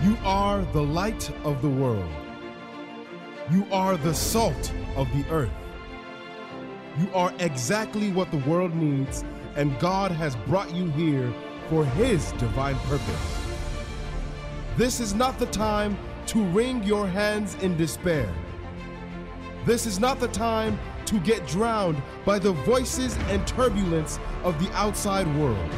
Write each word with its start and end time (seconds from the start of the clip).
You 0.00 0.16
are 0.24 0.62
the 0.72 0.82
light 0.82 1.28
of 1.42 1.60
the 1.60 1.68
world. 1.68 2.08
You 3.50 3.66
are 3.72 3.96
the 3.96 4.14
salt 4.14 4.72
of 4.94 5.08
the 5.08 5.28
earth. 5.28 5.50
You 7.00 7.08
are 7.12 7.32
exactly 7.40 8.12
what 8.12 8.30
the 8.30 8.38
world 8.38 8.76
needs, 8.76 9.24
and 9.56 9.76
God 9.80 10.12
has 10.12 10.36
brought 10.46 10.72
you 10.72 10.88
here 10.90 11.34
for 11.68 11.84
His 11.84 12.30
divine 12.32 12.76
purpose. 12.86 13.38
This 14.76 15.00
is 15.00 15.14
not 15.14 15.36
the 15.40 15.46
time 15.46 15.98
to 16.26 16.44
wring 16.44 16.84
your 16.84 17.08
hands 17.08 17.56
in 17.56 17.76
despair. 17.76 18.32
This 19.64 19.84
is 19.84 19.98
not 19.98 20.20
the 20.20 20.28
time 20.28 20.78
to 21.06 21.18
get 21.20 21.44
drowned 21.48 22.00
by 22.24 22.38
the 22.38 22.52
voices 22.52 23.16
and 23.30 23.44
turbulence 23.48 24.20
of 24.44 24.62
the 24.62 24.72
outside 24.74 25.26
world. 25.36 25.70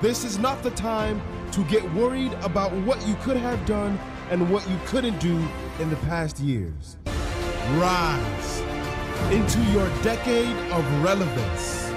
This 0.00 0.24
is 0.24 0.38
not 0.38 0.62
the 0.62 0.70
time 0.70 1.20
to 1.52 1.64
get 1.64 1.82
worried 1.92 2.32
about 2.42 2.72
what 2.72 3.06
you 3.06 3.14
could 3.16 3.36
have 3.36 3.64
done 3.66 3.98
and 4.30 4.50
what 4.50 4.68
you 4.70 4.78
couldn't 4.86 5.18
do 5.18 5.36
in 5.80 5.90
the 5.90 5.96
past 5.96 6.40
years. 6.40 6.96
Rise 7.72 8.60
into 9.30 9.60
your 9.72 9.86
decade 10.02 10.56
of 10.72 11.04
relevance. 11.04 11.92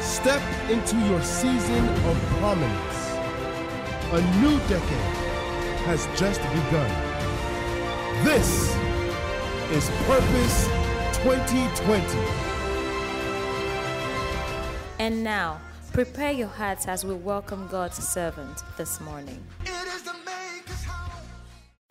Step 0.00 0.40
into 0.70 0.96
your 1.06 1.20
season 1.22 1.88
of 1.88 2.16
prominence. 2.38 3.10
A 4.12 4.20
new 4.40 4.58
decade 4.68 5.16
has 5.86 6.06
just 6.16 6.40
begun. 6.40 6.90
This 8.24 8.76
is 9.72 9.90
Purpose 10.06 10.66
2020. 11.24 12.18
And 15.00 15.24
now, 15.24 15.60
prepare 15.94 16.32
your 16.32 16.48
hearts 16.48 16.88
as 16.88 17.04
we 17.04 17.14
welcome 17.14 17.68
God's 17.68 17.98
servant 17.98 18.64
this 18.76 19.00
morning. 19.00 19.40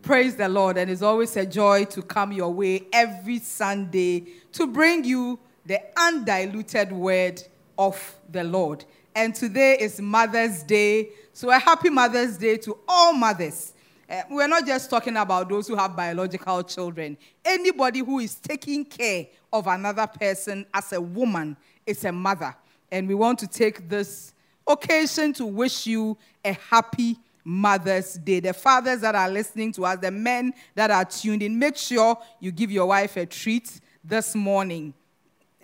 Praise 0.02 0.36
the 0.36 0.46
Lord, 0.46 0.76
and 0.76 0.90
it's 0.90 1.00
always 1.00 1.34
a 1.38 1.46
joy 1.46 1.86
to 1.86 2.02
come 2.02 2.30
your 2.30 2.52
way 2.52 2.82
every 2.92 3.38
Sunday 3.38 4.26
to 4.52 4.66
bring 4.66 5.04
you 5.04 5.38
the 5.64 5.80
undiluted 5.96 6.92
word 6.92 7.42
of 7.78 8.14
the 8.30 8.44
Lord. 8.44 8.84
And 9.14 9.34
today 9.34 9.78
is 9.80 9.98
Mother's 10.02 10.62
Day, 10.64 11.08
so 11.32 11.50
a 11.50 11.58
happy 11.58 11.88
Mother's 11.88 12.36
Day 12.36 12.58
to 12.58 12.76
all 12.86 13.14
mothers. 13.14 13.72
Uh, 14.10 14.20
we're 14.28 14.46
not 14.46 14.66
just 14.66 14.90
talking 14.90 15.16
about 15.16 15.48
those 15.48 15.66
who 15.66 15.76
have 15.76 15.96
biological 15.96 16.62
children. 16.62 17.16
Anybody 17.42 18.00
who 18.00 18.18
is 18.18 18.34
taking 18.34 18.84
care 18.84 19.28
of 19.50 19.66
another 19.66 20.06
person 20.06 20.66
as 20.74 20.92
a 20.92 21.00
woman 21.00 21.56
is 21.86 22.04
a 22.04 22.12
mother. 22.12 22.54
And 22.94 23.08
we 23.08 23.16
want 23.16 23.40
to 23.40 23.48
take 23.48 23.88
this 23.88 24.32
occasion 24.68 25.32
to 25.32 25.44
wish 25.44 25.84
you 25.84 26.16
a 26.44 26.52
happy 26.52 27.18
Mother's 27.42 28.14
Day. 28.14 28.38
The 28.38 28.52
fathers 28.52 29.00
that 29.00 29.16
are 29.16 29.28
listening 29.28 29.72
to 29.72 29.84
us, 29.84 29.98
the 29.98 30.12
men 30.12 30.54
that 30.76 30.92
are 30.92 31.04
tuned 31.04 31.42
in, 31.42 31.58
make 31.58 31.76
sure 31.76 32.16
you 32.38 32.52
give 32.52 32.70
your 32.70 32.86
wife 32.86 33.16
a 33.16 33.26
treat 33.26 33.80
this 34.04 34.36
morning. 34.36 34.94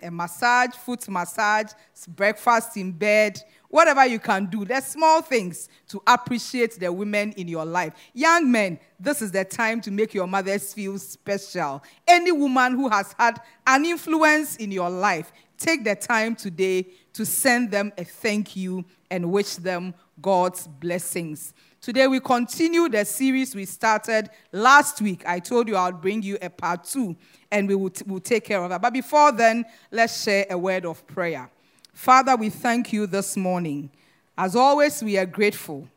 A 0.01 0.11
massage, 0.11 0.71
foot 0.71 1.07
massage, 1.07 1.71
breakfast 2.09 2.75
in 2.75 2.91
bed, 2.91 3.41
whatever 3.69 4.05
you 4.05 4.19
can 4.19 4.47
do. 4.47 4.65
There's 4.65 4.87
small 4.87 5.21
things 5.21 5.69
to 5.87 6.01
appreciate 6.05 6.77
the 6.77 6.91
women 6.91 7.31
in 7.37 7.47
your 7.47 7.63
life. 7.63 7.93
Young 8.13 8.51
men, 8.51 8.77
this 8.99 9.21
is 9.21 9.31
the 9.31 9.45
time 9.45 9.79
to 9.81 9.91
make 9.91 10.13
your 10.13 10.27
mothers 10.27 10.73
feel 10.73 10.99
special. 10.99 11.81
Any 12.05 12.33
woman 12.33 12.73
who 12.73 12.89
has 12.89 13.15
had 13.17 13.39
an 13.65 13.85
influence 13.85 14.57
in 14.57 14.71
your 14.71 14.89
life, 14.89 15.31
take 15.61 15.83
the 15.83 15.95
time 15.95 16.35
today 16.35 16.87
to 17.13 17.25
send 17.25 17.69
them 17.69 17.93
a 17.97 18.03
thank 18.03 18.55
you 18.55 18.83
and 19.11 19.31
wish 19.31 19.55
them 19.55 19.93
God's 20.19 20.65
blessings. 20.65 21.53
Today 21.79 22.07
we 22.07 22.19
continue 22.19 22.89
the 22.89 23.05
series 23.05 23.53
we 23.53 23.65
started 23.65 24.29
last 24.51 25.01
week. 25.01 25.23
I 25.25 25.39
told 25.39 25.67
you 25.67 25.75
I'll 25.75 25.91
bring 25.91 26.23
you 26.23 26.37
a 26.41 26.49
part 26.49 26.83
two 26.85 27.15
and 27.51 27.67
we 27.67 27.75
will 27.75 27.89
t- 27.89 28.03
we'll 28.07 28.19
take 28.19 28.45
care 28.45 28.63
of 28.63 28.69
that. 28.69 28.81
But 28.81 28.93
before 28.93 29.31
then, 29.31 29.65
let's 29.91 30.23
share 30.23 30.45
a 30.49 30.57
word 30.57 30.85
of 30.85 31.05
prayer. 31.05 31.49
Father, 31.93 32.35
we 32.35 32.49
thank 32.49 32.93
you 32.93 33.05
this 33.05 33.37
morning. 33.37 33.89
As 34.37 34.55
always, 34.55 35.03
we 35.03 35.17
are 35.17 35.25
grateful 35.25 35.87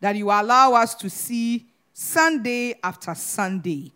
that 0.00 0.14
you 0.14 0.26
allow 0.26 0.74
us 0.74 0.94
to 0.96 1.10
see 1.10 1.66
Sunday 1.92 2.78
after 2.82 3.14
Sunday. 3.14 3.92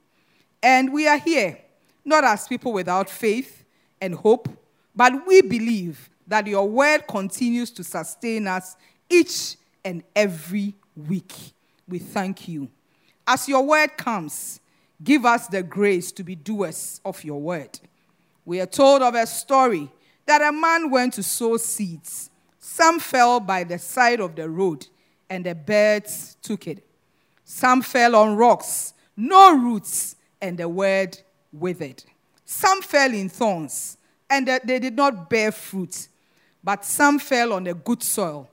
And 0.63 0.93
we 0.93 1.07
are 1.07 1.19
here, 1.19 1.59
not 2.05 2.25
as 2.25 2.49
people 2.49 2.73
without 2.73 3.09
faith 3.11 3.65
and 4.01 4.15
hope, 4.15 4.49
but 4.95 5.27
we 5.27 5.43
believe 5.43 6.11
that 6.27 6.47
your 6.47 6.69
word 6.69 7.07
continues 7.09 7.71
to 7.73 7.85
sustain 7.85 8.47
us 8.47 8.77
each 9.09 9.57
and 9.85 10.03
every 10.15 10.75
week. 10.97 11.35
We 11.89 11.99
thank 11.99 12.49
you. 12.49 12.69
As 13.27 13.49
your 13.49 13.65
word 13.65 13.97
comes, 13.97 14.61
give 15.03 15.25
us 15.25 15.49
the 15.49 15.63
grace 15.63 16.13
to 16.13 16.23
be 16.23 16.35
doers 16.35 17.01
of 17.05 17.23
your 17.25 17.41
word. 17.41 17.79
We 18.45 18.61
are 18.61 18.67
told 18.67 19.03
of 19.03 19.15
a 19.15 19.27
story 19.27 19.91
that 20.27 20.43
a 20.43 20.53
man 20.53 20.91
went 20.91 21.15
to 21.15 21.23
sow 21.23 21.57
seeds. 21.57 22.31
Some 22.59 23.01
fell 23.01 23.41
by 23.41 23.65
the 23.65 23.79
side 23.79 24.21
of 24.21 24.37
the 24.37 24.49
road, 24.49 24.87
and 25.29 25.45
the 25.45 25.55
birds 25.55 26.37
took 26.43 26.67
it. 26.67 26.85
Some 27.45 27.83
fell 27.83 28.15
on 28.17 28.37
rocks, 28.37 28.95
no 29.17 29.57
roots, 29.57 30.17
and 30.41 30.57
the 30.57 30.69
word 30.69 31.19
withered. 31.53 32.03
Some 32.45 32.83
fell 32.83 33.13
in 33.13 33.29
thorns, 33.29 33.97
and 34.33 34.47
they 34.65 34.79
did 34.79 34.97
not 34.97 35.29
bear 35.29 35.53
fruit. 35.53 36.09
But 36.65 36.87
some 36.87 37.19
fell 37.19 37.53
on 37.53 37.65
the 37.65 37.75
good 37.75 38.03
soil, 38.03 38.49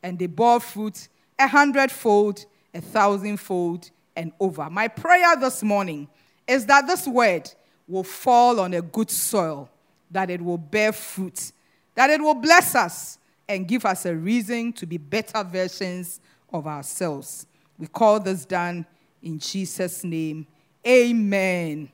and 0.00 0.16
they 0.16 0.26
bore 0.28 0.60
fruit 0.60 1.08
a 1.38 1.48
hundredfold, 1.48 2.46
a 2.72 2.80
thousandfold, 2.80 3.90
and 4.14 4.32
over. 4.38 4.70
My 4.70 4.86
prayer 4.86 5.34
this 5.36 5.62
morning 5.64 6.06
is 6.46 6.66
that 6.66 6.86
this 6.86 7.08
word 7.08 7.50
will 7.88 8.04
fall 8.04 8.60
on 8.60 8.74
a 8.74 8.80
good 8.80 9.10
soil, 9.10 9.68
that 10.08 10.30
it 10.30 10.40
will 10.40 10.58
bear 10.58 10.92
fruit, 10.92 11.50
that 11.96 12.10
it 12.10 12.20
will 12.20 12.34
bless 12.34 12.76
us 12.76 13.18
and 13.48 13.66
give 13.66 13.84
us 13.84 14.06
a 14.06 14.14
reason 14.14 14.72
to 14.74 14.86
be 14.86 14.98
better 14.98 15.42
versions 15.42 16.20
of 16.52 16.68
ourselves. 16.68 17.46
We 17.76 17.88
call 17.88 18.20
this 18.20 18.44
done 18.44 18.86
in 19.20 19.40
Jesus' 19.40 20.04
name. 20.04 20.46
Amen. 20.86 21.90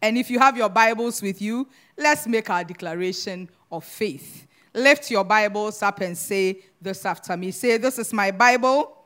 And 0.00 0.18
if 0.18 0.28
you 0.28 0.40
have 0.40 0.56
your 0.56 0.68
Bibles 0.68 1.22
with 1.22 1.40
you, 1.40 1.68
let's 1.96 2.26
make 2.26 2.48
our 2.50 2.64
declaration 2.64 3.48
of 3.70 3.84
faith. 3.84 4.46
Lift 4.74 5.10
your 5.10 5.24
Bibles 5.24 5.82
up 5.82 6.00
and 6.00 6.16
say 6.16 6.60
this 6.80 7.04
after 7.04 7.36
me. 7.36 7.50
Say, 7.50 7.76
This 7.76 7.98
is 7.98 8.12
my 8.12 8.30
Bible. 8.30 8.96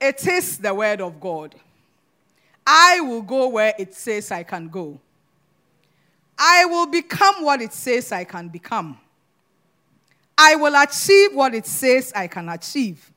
It 0.00 0.26
is 0.26 0.58
the 0.58 0.74
Word 0.74 1.00
of 1.00 1.20
God. 1.20 1.54
I 2.66 3.00
will 3.00 3.22
go 3.22 3.48
where 3.48 3.74
it 3.78 3.94
says 3.94 4.30
I 4.30 4.42
can 4.42 4.68
go. 4.68 4.98
I 6.38 6.64
will 6.64 6.86
become 6.86 7.44
what 7.44 7.60
it 7.60 7.72
says 7.72 8.10
I 8.10 8.24
can 8.24 8.48
become. 8.48 8.98
I 10.36 10.56
will 10.56 10.74
achieve 10.82 11.34
what 11.34 11.54
it 11.54 11.66
says 11.66 12.12
I 12.14 12.26
can 12.26 12.48
achieve. 12.48 13.10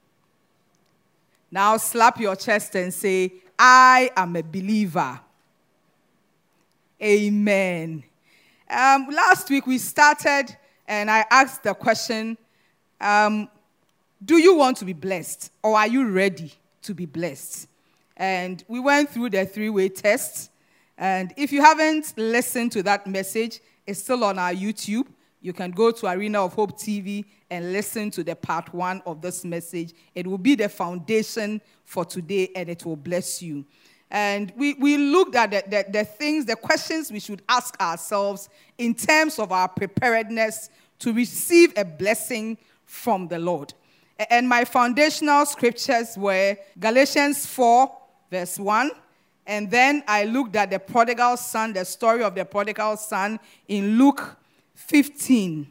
Now 1.49 1.77
slap 1.77 2.19
your 2.19 2.35
chest 2.35 2.75
and 2.75 2.93
say, 2.93 3.33
I 3.57 4.11
am 4.15 4.35
a 4.35 4.43
believer. 4.43 5.19
Amen. 7.01 8.03
Um, 8.69 9.07
last 9.09 9.49
week 9.49 9.65
we 9.65 9.77
started 9.77 10.55
and 10.89 11.09
I 11.09 11.25
asked 11.31 11.63
the 11.63 11.73
question 11.73 12.37
um, 12.99 13.49
Do 14.23 14.37
you 14.37 14.57
want 14.57 14.77
to 14.77 14.85
be 14.85 14.91
blessed 14.91 15.51
or 15.63 15.77
are 15.77 15.87
you 15.87 16.09
ready 16.09 16.51
to 16.81 16.93
be 16.93 17.05
blessed? 17.05 17.67
And 18.17 18.61
we 18.67 18.81
went 18.81 19.09
through 19.09 19.29
the 19.29 19.45
three 19.45 19.69
way 19.69 19.87
test. 19.87 20.51
And 20.97 21.33
if 21.37 21.53
you 21.53 21.61
haven't 21.61 22.13
listened 22.17 22.73
to 22.73 22.83
that 22.83 23.07
message, 23.07 23.61
it's 23.85 24.01
still 24.01 24.25
on 24.25 24.37
our 24.37 24.51
YouTube. 24.51 25.07
You 25.39 25.53
can 25.53 25.71
go 25.71 25.91
to 25.91 26.07
Arena 26.07 26.43
of 26.43 26.53
Hope 26.53 26.77
TV 26.77 27.23
and 27.49 27.71
listen 27.71 28.11
to 28.11 28.23
the 28.23 28.35
part 28.35 28.73
one 28.73 29.01
of 29.05 29.21
this 29.21 29.45
message. 29.45 29.93
It 30.13 30.27
will 30.27 30.39
be 30.39 30.55
the 30.55 30.67
foundation 30.67 31.61
for 31.85 32.03
today 32.03 32.49
and 32.53 32.67
it 32.67 32.85
will 32.85 32.97
bless 32.97 33.41
you. 33.41 33.65
And 34.09 34.53
we, 34.55 34.73
we 34.75 34.97
looked 34.97 35.35
at 35.35 35.51
the, 35.51 35.63
the, 35.67 35.85
the, 35.91 36.05
things, 36.05 36.45
the 36.45 36.55
questions 36.55 37.11
we 37.11 37.19
should 37.19 37.41
ask 37.49 37.79
ourselves 37.81 38.49
in 38.77 38.93
terms 38.93 39.37
of 39.37 39.51
our 39.51 39.67
preparedness 39.67 40.69
to 40.99 41.13
receive 41.13 41.73
a 41.75 41.83
blessing 41.83 42.57
from 42.85 43.27
the 43.27 43.37
Lord. 43.37 43.73
And 44.29 44.47
my 44.47 44.65
foundational 44.65 45.45
scriptures 45.45 46.17
were 46.17 46.57
Galatians 46.79 47.45
4, 47.45 47.91
verse 48.31 48.57
1. 48.57 48.91
And 49.45 49.69
then 49.69 50.03
I 50.07 50.25
looked 50.25 50.55
at 50.55 50.71
the 50.71 50.79
prodigal 50.79 51.37
son, 51.37 51.73
the 51.73 51.85
story 51.85 52.23
of 52.23 52.35
the 52.35 52.45
prodigal 52.45 52.97
son 52.97 53.39
in 53.67 53.97
Luke 53.97 54.37
15. 54.75 55.67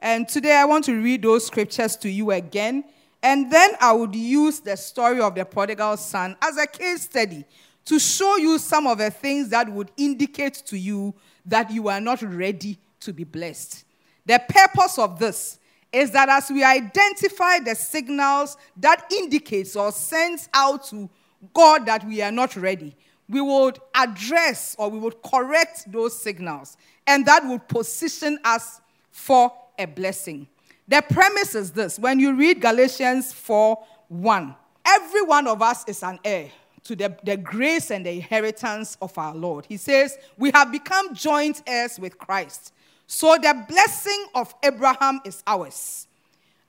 And 0.00 0.28
today 0.28 0.56
I 0.56 0.64
want 0.64 0.84
to 0.86 1.00
read 1.00 1.22
those 1.22 1.46
scriptures 1.46 1.96
to 1.96 2.08
you 2.08 2.30
again. 2.32 2.84
And 3.22 3.50
then 3.50 3.70
I 3.80 3.92
would 3.92 4.14
use 4.14 4.60
the 4.60 4.76
story 4.76 5.20
of 5.20 5.34
the 5.34 5.44
prodigal 5.44 5.96
son 5.96 6.36
as 6.40 6.56
a 6.56 6.66
case 6.66 7.02
study 7.02 7.44
to 7.84 7.98
show 7.98 8.36
you 8.36 8.58
some 8.58 8.86
of 8.86 8.98
the 8.98 9.10
things 9.10 9.48
that 9.48 9.68
would 9.68 9.90
indicate 9.96 10.54
to 10.66 10.78
you 10.78 11.14
that 11.46 11.70
you 11.70 11.88
are 11.88 12.00
not 12.00 12.22
ready 12.22 12.78
to 13.00 13.12
be 13.12 13.24
blessed. 13.24 13.84
The 14.26 14.40
purpose 14.48 14.98
of 14.98 15.18
this 15.18 15.58
is 15.90 16.10
that 16.10 16.28
as 16.28 16.50
we 16.50 16.62
identify 16.62 17.60
the 17.60 17.74
signals 17.74 18.56
that 18.76 19.10
indicates 19.10 19.74
or 19.74 19.90
sends 19.90 20.48
out 20.52 20.86
to 20.88 21.08
God 21.54 21.86
that 21.86 22.06
we 22.06 22.20
are 22.20 22.30
not 22.30 22.56
ready, 22.56 22.94
we 23.28 23.40
would 23.40 23.78
address 23.94 24.76
or 24.78 24.90
we 24.90 24.98
would 24.98 25.22
correct 25.22 25.90
those 25.90 26.20
signals, 26.20 26.76
and 27.06 27.24
that 27.26 27.46
would 27.46 27.68
position 27.68 28.38
us 28.44 28.80
for 29.10 29.52
a 29.78 29.86
blessing. 29.86 30.46
The 30.88 31.02
premise 31.02 31.54
is 31.54 31.70
this 31.72 31.98
when 31.98 32.18
you 32.18 32.34
read 32.34 32.60
Galatians 32.60 33.32
4 33.32 33.78
1, 34.08 34.54
every 34.86 35.22
one 35.22 35.46
of 35.46 35.60
us 35.60 35.84
is 35.86 36.02
an 36.02 36.18
heir 36.24 36.50
to 36.84 36.96
the, 36.96 37.14
the 37.22 37.36
grace 37.36 37.90
and 37.90 38.06
the 38.06 38.12
inheritance 38.12 38.96
of 39.02 39.16
our 39.18 39.34
Lord. 39.34 39.66
He 39.66 39.76
says, 39.76 40.16
We 40.38 40.50
have 40.54 40.72
become 40.72 41.14
joint 41.14 41.62
heirs 41.66 41.98
with 42.00 42.16
Christ. 42.16 42.72
So 43.06 43.36
the 43.36 43.64
blessing 43.68 44.26
of 44.34 44.54
Abraham 44.62 45.20
is 45.24 45.42
ours. 45.46 46.06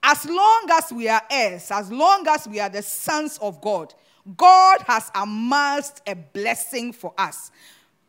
As 0.04 0.26
long 0.26 0.68
as 0.72 0.92
we 0.92 1.08
are 1.08 1.22
heirs, 1.30 1.72
as 1.72 1.92
long 1.92 2.26
as 2.28 2.48
we 2.48 2.60
are 2.60 2.70
the 2.70 2.82
sons 2.82 3.38
of 3.42 3.62
God, 3.62 3.94
God 4.38 4.82
has 4.86 5.10
amassed 5.16 6.02
a 6.06 6.16
blessing 6.16 6.92
for 6.92 7.14
us. 7.18 7.52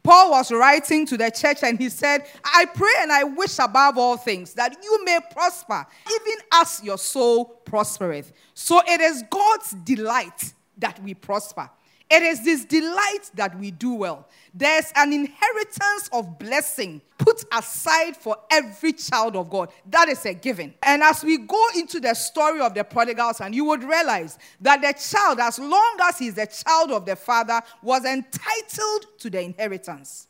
Paul 0.02 0.30
was 0.30 0.50
writing 0.50 1.06
to 1.06 1.16
the 1.16 1.30
church 1.30 1.62
and 1.62 1.78
he 1.78 1.88
said, 1.88 2.26
I 2.44 2.64
pray 2.66 2.92
and 3.00 3.12
I 3.12 3.24
wish 3.24 3.58
above 3.58 3.98
all 3.98 4.16
things 4.16 4.54
that 4.54 4.76
you 4.82 5.04
may 5.04 5.18
prosper, 5.32 5.86
even 6.10 6.38
as 6.54 6.80
your 6.82 6.98
soul 6.98 7.44
prospereth. 7.44 8.32
So 8.54 8.80
it 8.86 9.00
is 9.00 9.22
God's 9.30 9.72
delight 9.84 10.54
that 10.78 11.02
we 11.02 11.14
prosper. 11.14 11.70
It 12.10 12.24
is 12.24 12.44
this 12.44 12.64
delight 12.64 13.30
that 13.34 13.56
we 13.56 13.70
do 13.70 13.94
well. 13.94 14.26
There's 14.52 14.92
an 14.96 15.12
inheritance 15.12 16.10
of 16.12 16.40
blessing 16.40 17.00
put 17.18 17.44
aside 17.52 18.16
for 18.16 18.36
every 18.50 18.94
child 18.94 19.36
of 19.36 19.48
God. 19.48 19.70
That 19.88 20.08
is 20.08 20.26
a 20.26 20.34
given. 20.34 20.74
And 20.82 21.04
as 21.04 21.22
we 21.22 21.38
go 21.38 21.66
into 21.76 22.00
the 22.00 22.14
story 22.14 22.60
of 22.60 22.74
the 22.74 22.82
prodigal 22.82 23.34
son, 23.34 23.52
you 23.52 23.64
would 23.66 23.84
realize 23.84 24.38
that 24.60 24.82
the 24.82 24.92
child, 24.92 25.38
as 25.38 25.60
long 25.60 25.98
as 26.02 26.18
he's 26.18 26.36
a 26.36 26.46
child 26.46 26.90
of 26.90 27.06
the 27.06 27.14
father, 27.14 27.60
was 27.80 28.04
entitled 28.04 29.06
to 29.18 29.30
the 29.30 29.40
inheritance. 29.40 30.26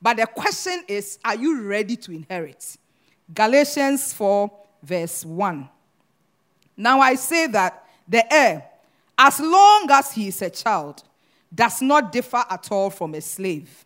But 0.00 0.16
the 0.16 0.26
question 0.26 0.82
is, 0.88 1.18
are 1.24 1.36
you 1.36 1.62
ready 1.62 1.96
to 1.96 2.12
inherit? 2.12 2.78
Galatians 3.34 4.14
4, 4.14 4.50
verse 4.82 5.26
1. 5.26 5.68
Now 6.76 7.00
I 7.00 7.16
say 7.16 7.48
that 7.48 7.84
the 8.08 8.32
heir, 8.32 8.64
as 9.18 9.40
long 9.40 9.88
as 9.90 10.12
he 10.12 10.28
is 10.28 10.40
a 10.40 10.48
child, 10.48 11.02
does 11.54 11.80
not 11.80 12.12
differ 12.12 12.44
at 12.48 12.70
all 12.70 12.90
from 12.90 13.14
a 13.14 13.20
slave, 13.20 13.84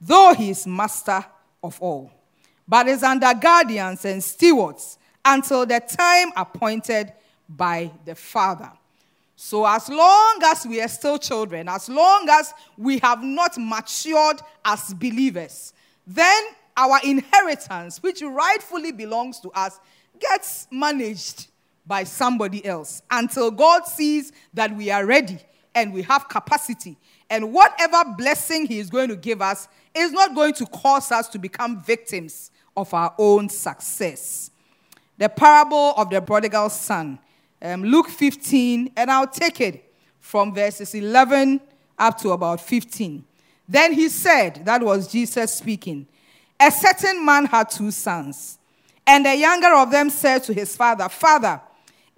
though 0.00 0.34
he 0.34 0.50
is 0.50 0.66
master 0.66 1.24
of 1.62 1.80
all, 1.80 2.10
but 2.66 2.88
is 2.88 3.02
under 3.02 3.32
guardians 3.34 4.04
and 4.04 4.22
stewards 4.22 4.98
until 5.24 5.66
the 5.66 5.80
time 5.80 6.32
appointed 6.36 7.12
by 7.48 7.90
the 8.04 8.14
Father. 8.14 8.70
So, 9.38 9.66
as 9.66 9.88
long 9.90 10.40
as 10.44 10.66
we 10.66 10.80
are 10.80 10.88
still 10.88 11.18
children, 11.18 11.68
as 11.68 11.88
long 11.90 12.26
as 12.30 12.54
we 12.78 12.98
have 13.00 13.22
not 13.22 13.58
matured 13.58 14.40
as 14.64 14.94
believers, 14.94 15.74
then 16.06 16.42
our 16.76 16.98
inheritance, 17.04 18.02
which 18.02 18.22
rightfully 18.22 18.92
belongs 18.92 19.40
to 19.40 19.50
us, 19.50 19.78
gets 20.18 20.66
managed 20.70 21.48
by 21.86 22.04
somebody 22.04 22.64
else 22.64 23.02
until 23.10 23.50
God 23.50 23.86
sees 23.86 24.32
that 24.54 24.74
we 24.74 24.90
are 24.90 25.04
ready 25.04 25.38
and 25.76 25.92
we 25.92 26.02
have 26.02 26.28
capacity. 26.28 26.96
And 27.30 27.52
whatever 27.52 28.02
blessing 28.16 28.66
He 28.66 28.80
is 28.80 28.90
going 28.90 29.10
to 29.10 29.16
give 29.16 29.40
us 29.40 29.68
is 29.94 30.10
not 30.10 30.34
going 30.34 30.54
to 30.54 30.66
cause 30.66 31.12
us 31.12 31.28
to 31.28 31.38
become 31.38 31.82
victims 31.82 32.50
of 32.76 32.92
our 32.92 33.14
own 33.18 33.48
success. 33.48 34.50
The 35.18 35.28
parable 35.28 35.92
of 35.96 36.10
the 36.10 36.20
prodigal 36.20 36.70
son, 36.70 37.18
um, 37.62 37.84
Luke 37.84 38.08
15, 38.08 38.92
and 38.96 39.10
I'll 39.10 39.26
take 39.26 39.60
it 39.60 39.92
from 40.18 40.54
verses 40.54 40.94
11 40.94 41.60
up 41.98 42.18
to 42.18 42.30
about 42.30 42.60
15. 42.60 43.24
Then 43.68 43.92
he 43.92 44.08
said, 44.08 44.64
that 44.64 44.82
was 44.82 45.10
Jesus 45.10 45.54
speaking, 45.54 46.06
a 46.58 46.70
certain 46.70 47.24
man 47.24 47.46
had 47.46 47.70
two 47.70 47.90
sons. 47.90 48.58
And 49.06 49.26
the 49.26 49.36
younger 49.36 49.74
of 49.74 49.90
them 49.90 50.10
said 50.10 50.42
to 50.44 50.54
his 50.54 50.74
father, 50.74 51.08
Father, 51.08 51.60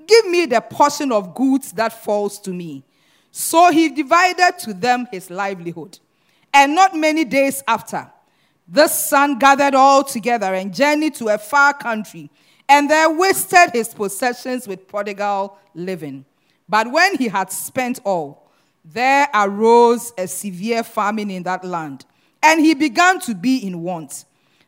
give 0.06 0.26
me 0.26 0.46
the 0.46 0.60
portion 0.60 1.12
of 1.12 1.34
goods 1.34 1.72
that 1.72 2.04
falls 2.04 2.38
to 2.40 2.50
me. 2.50 2.84
So 3.38 3.70
he 3.70 3.88
divided 3.88 4.58
to 4.62 4.74
them 4.74 5.06
his 5.12 5.30
livelihood. 5.30 6.00
And 6.52 6.74
not 6.74 6.96
many 6.96 7.24
days 7.24 7.62
after, 7.68 8.10
this 8.66 8.92
son 8.92 9.38
gathered 9.38 9.76
all 9.76 10.02
together 10.02 10.52
and 10.54 10.74
journeyed 10.74 11.14
to 11.14 11.28
a 11.28 11.38
far 11.38 11.72
country, 11.72 12.30
and 12.68 12.90
there 12.90 13.08
wasted 13.08 13.70
his 13.72 13.94
possessions 13.94 14.66
with 14.66 14.88
prodigal 14.88 15.56
living. 15.72 16.24
But 16.68 16.90
when 16.90 17.14
he 17.16 17.28
had 17.28 17.52
spent 17.52 18.00
all, 18.02 18.50
there 18.84 19.28
arose 19.32 20.12
a 20.18 20.26
severe 20.26 20.82
famine 20.82 21.30
in 21.30 21.44
that 21.44 21.64
land, 21.64 22.06
and 22.42 22.60
he 22.60 22.74
began 22.74 23.20
to 23.20 23.36
be 23.36 23.58
in 23.58 23.84
want. 23.84 24.24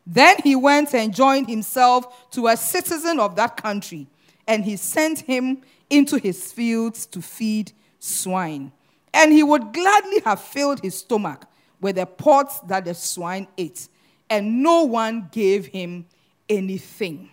Then 0.06 0.36
he 0.44 0.54
went 0.54 0.94
and 0.94 1.12
joined 1.12 1.48
himself 1.48 2.30
to 2.30 2.46
a 2.46 2.56
citizen 2.56 3.18
of 3.18 3.34
that 3.34 3.56
country, 3.56 4.06
and 4.46 4.64
he 4.64 4.76
sent 4.76 5.18
him 5.18 5.62
into 5.90 6.18
his 6.18 6.52
fields 6.52 7.04
to 7.06 7.20
feed 7.20 7.72
swine. 8.00 8.72
And 9.14 9.32
he 9.32 9.44
would 9.44 9.72
gladly 9.72 10.20
have 10.24 10.40
filled 10.40 10.80
his 10.80 10.98
stomach 10.98 11.44
with 11.80 11.96
the 11.96 12.06
pots 12.06 12.58
that 12.60 12.84
the 12.84 12.94
swine 12.94 13.46
ate, 13.56 13.88
and 14.28 14.62
no 14.62 14.84
one 14.84 15.28
gave 15.30 15.66
him 15.66 16.06
anything. 16.48 17.30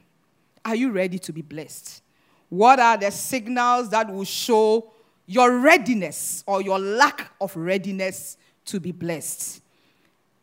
Are 0.64 0.76
you 0.76 0.92
ready 0.92 1.20
to 1.20 1.34
be 1.34 1.42
blessed? 1.42 2.02
What 2.50 2.80
are 2.80 2.98
the 2.98 3.12
signals 3.12 3.90
that 3.90 4.12
will 4.12 4.24
show 4.24 4.92
your 5.26 5.60
readiness 5.60 6.44
or 6.48 6.62
your 6.62 6.80
lack 6.80 7.32
of 7.42 7.56
readiness 7.56 8.38
to 8.66 8.80
be 8.80 8.92
blessed? 8.92 9.62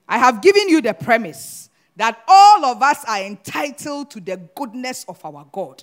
I 0.07 0.19
have 0.19 0.43
given 0.43 0.69
you 0.69 0.83
the 0.83 0.93
premise 0.93 1.71
that 1.97 2.23
all 2.29 2.65
of 2.67 2.83
us 2.83 3.05
are 3.07 3.23
entitled 3.23 4.11
to 4.11 4.21
the 4.21 4.37
goodness 4.55 5.05
of 5.09 5.25
our 5.25 5.47
God, 5.51 5.83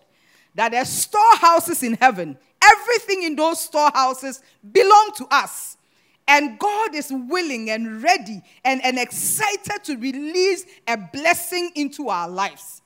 that 0.53 0.71
there 0.71 0.81
are 0.81 0.85
storehouses 0.85 1.81
in 1.81 1.93
heaven 1.93 2.37
Everything 2.63 3.23
in 3.23 3.35
those 3.35 3.59
storehouses 3.61 4.41
belong 4.71 5.11
to 5.17 5.27
us. 5.31 5.77
And 6.27 6.59
God 6.59 6.95
is 6.95 7.11
willing 7.11 7.69
and 7.69 8.01
ready 8.01 8.41
and, 8.63 8.83
and 8.85 8.99
excited 8.99 9.83
to 9.85 9.97
release 9.97 10.65
a 10.87 10.95
blessing 10.97 11.71
into 11.75 12.09
our 12.09 12.29
lives. 12.29 12.81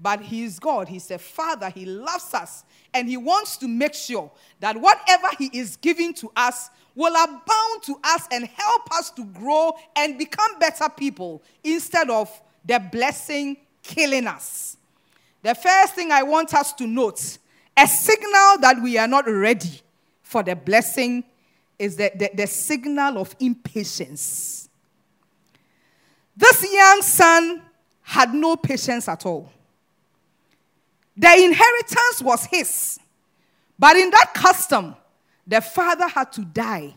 But 0.00 0.20
He 0.20 0.44
is 0.44 0.58
God, 0.58 0.88
He's 0.88 1.10
a 1.10 1.18
Father, 1.18 1.70
He 1.70 1.84
loves 1.84 2.32
us, 2.32 2.64
and 2.94 3.08
He 3.08 3.16
wants 3.16 3.56
to 3.58 3.68
make 3.68 3.94
sure 3.94 4.30
that 4.60 4.80
whatever 4.80 5.28
He 5.38 5.50
is 5.52 5.76
giving 5.76 6.14
to 6.14 6.30
us 6.36 6.70
will 6.94 7.14
abound 7.14 7.82
to 7.82 7.96
us 8.04 8.26
and 8.30 8.46
help 8.46 8.90
us 8.92 9.10
to 9.10 9.24
grow 9.24 9.72
and 9.96 10.18
become 10.18 10.58
better 10.58 10.88
people 10.88 11.42
instead 11.64 12.10
of 12.10 12.30
the 12.64 12.78
blessing 12.92 13.56
killing 13.82 14.26
us. 14.26 14.76
The 15.42 15.54
first 15.54 15.94
thing 15.94 16.12
I 16.12 16.22
want 16.22 16.54
us 16.54 16.72
to 16.74 16.86
note 16.86 17.38
a 17.78 17.86
signal 17.86 18.58
that 18.60 18.80
we 18.82 18.98
are 18.98 19.06
not 19.06 19.26
ready 19.28 19.80
for 20.20 20.42
the 20.42 20.56
blessing 20.56 21.22
is 21.78 21.94
the, 21.94 22.10
the, 22.16 22.30
the 22.34 22.46
signal 22.46 23.18
of 23.18 23.36
impatience. 23.38 24.68
This 26.36 26.72
young 26.72 27.02
son 27.02 27.62
had 28.02 28.34
no 28.34 28.56
patience 28.56 29.08
at 29.08 29.24
all. 29.24 29.52
The 31.16 31.32
inheritance 31.32 32.20
was 32.20 32.46
his. 32.46 32.98
But 33.78 33.96
in 33.96 34.10
that 34.10 34.32
custom, 34.34 34.96
the 35.46 35.60
father 35.60 36.08
had 36.08 36.32
to 36.32 36.44
die 36.44 36.94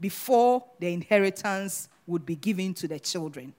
before 0.00 0.64
the 0.80 0.92
inheritance 0.92 1.90
would 2.06 2.24
be 2.24 2.36
given 2.36 2.72
to 2.74 2.88
the 2.88 2.98
children. 2.98 3.52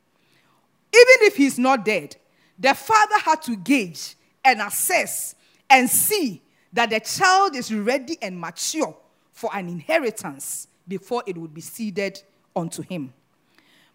Even 0.96 1.28
if 1.28 1.36
he's 1.36 1.60
not 1.60 1.86
dead, 1.86 2.16
the 2.58 2.74
father 2.74 3.20
had 3.20 3.44
to 3.44 3.56
gauge 3.58 4.16
and 4.44 4.60
assess 4.60 5.36
and 5.70 5.88
see 5.88 6.42
that 6.74 6.90
the 6.90 7.00
child 7.00 7.56
is 7.56 7.74
ready 7.74 8.18
and 8.22 8.40
mature 8.40 8.96
for 9.32 9.50
an 9.54 9.70
inheritance 9.70 10.68
before 10.88 11.24
it 11.26 11.38
would 11.38 11.54
be 11.54 11.62
ceded 11.62 12.22
unto 12.56 12.82
him. 12.82 13.14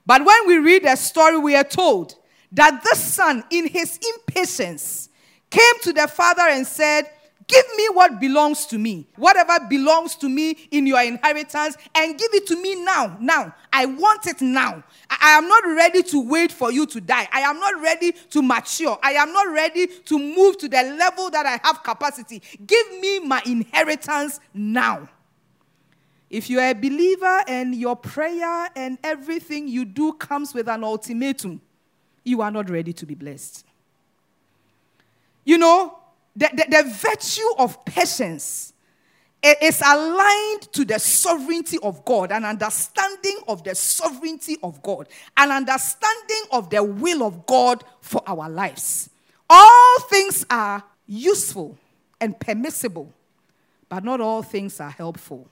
But 0.06 0.24
when 0.24 0.46
we 0.46 0.58
read 0.58 0.84
the 0.84 0.96
story, 0.96 1.38
we 1.38 1.54
are 1.54 1.64
told 1.64 2.14
that 2.52 2.82
this 2.82 2.98
son, 2.98 3.44
in 3.50 3.68
his 3.68 3.98
impatience, 4.16 5.10
came 5.50 5.80
to 5.82 5.92
the 5.92 6.08
father 6.08 6.42
and 6.42 6.66
said, 6.66 7.10
Give 7.48 7.64
me 7.78 7.88
what 7.94 8.20
belongs 8.20 8.66
to 8.66 8.78
me, 8.78 9.06
whatever 9.16 9.58
belongs 9.68 10.16
to 10.16 10.28
me 10.28 10.50
in 10.70 10.86
your 10.86 11.00
inheritance, 11.00 11.78
and 11.94 12.18
give 12.18 12.34
it 12.34 12.46
to 12.48 12.60
me 12.60 12.74
now. 12.84 13.16
Now, 13.18 13.54
I 13.72 13.86
want 13.86 14.26
it 14.26 14.42
now. 14.42 14.84
I 15.08 15.30
am 15.30 15.48
not 15.48 15.64
ready 15.64 16.02
to 16.02 16.28
wait 16.28 16.52
for 16.52 16.70
you 16.70 16.84
to 16.86 17.00
die. 17.00 17.26
I 17.32 17.40
am 17.40 17.58
not 17.58 17.80
ready 17.80 18.12
to 18.12 18.42
mature. 18.42 18.98
I 19.02 19.12
am 19.12 19.32
not 19.32 19.50
ready 19.50 19.86
to 19.86 20.18
move 20.18 20.58
to 20.58 20.68
the 20.68 20.82
level 20.98 21.30
that 21.30 21.46
I 21.46 21.58
have 21.66 21.82
capacity. 21.82 22.42
Give 22.66 23.00
me 23.00 23.20
my 23.20 23.40
inheritance 23.46 24.40
now. 24.52 25.08
If 26.28 26.50
you 26.50 26.60
are 26.60 26.68
a 26.68 26.74
believer 26.74 27.44
and 27.48 27.74
your 27.74 27.96
prayer 27.96 28.68
and 28.76 28.98
everything 29.02 29.68
you 29.68 29.86
do 29.86 30.12
comes 30.12 30.52
with 30.52 30.68
an 30.68 30.84
ultimatum, 30.84 31.62
you 32.24 32.42
are 32.42 32.50
not 32.50 32.68
ready 32.68 32.92
to 32.92 33.06
be 33.06 33.14
blessed. 33.14 33.64
You 35.46 35.56
know, 35.56 35.97
the, 36.38 36.48
the, 36.52 36.82
the 36.82 36.90
virtue 36.90 37.48
of 37.58 37.84
patience 37.84 38.72
it 39.42 39.62
is 39.62 39.80
aligned 39.86 40.72
to 40.72 40.84
the 40.84 40.98
sovereignty 40.98 41.78
of 41.82 42.04
God, 42.04 42.32
an 42.32 42.44
understanding 42.44 43.38
of 43.46 43.62
the 43.62 43.74
sovereignty 43.74 44.56
of 44.62 44.82
God, 44.82 45.08
an 45.36 45.52
understanding 45.52 46.42
of 46.50 46.70
the 46.70 46.82
will 46.82 47.22
of 47.22 47.46
God 47.46 47.84
for 48.00 48.20
our 48.26 48.50
lives. 48.50 49.10
All 49.48 50.00
things 50.10 50.44
are 50.50 50.82
useful 51.06 51.78
and 52.20 52.38
permissible, 52.38 53.12
but 53.88 54.02
not 54.02 54.20
all 54.20 54.42
things 54.42 54.80
are 54.80 54.90
helpful. 54.90 55.46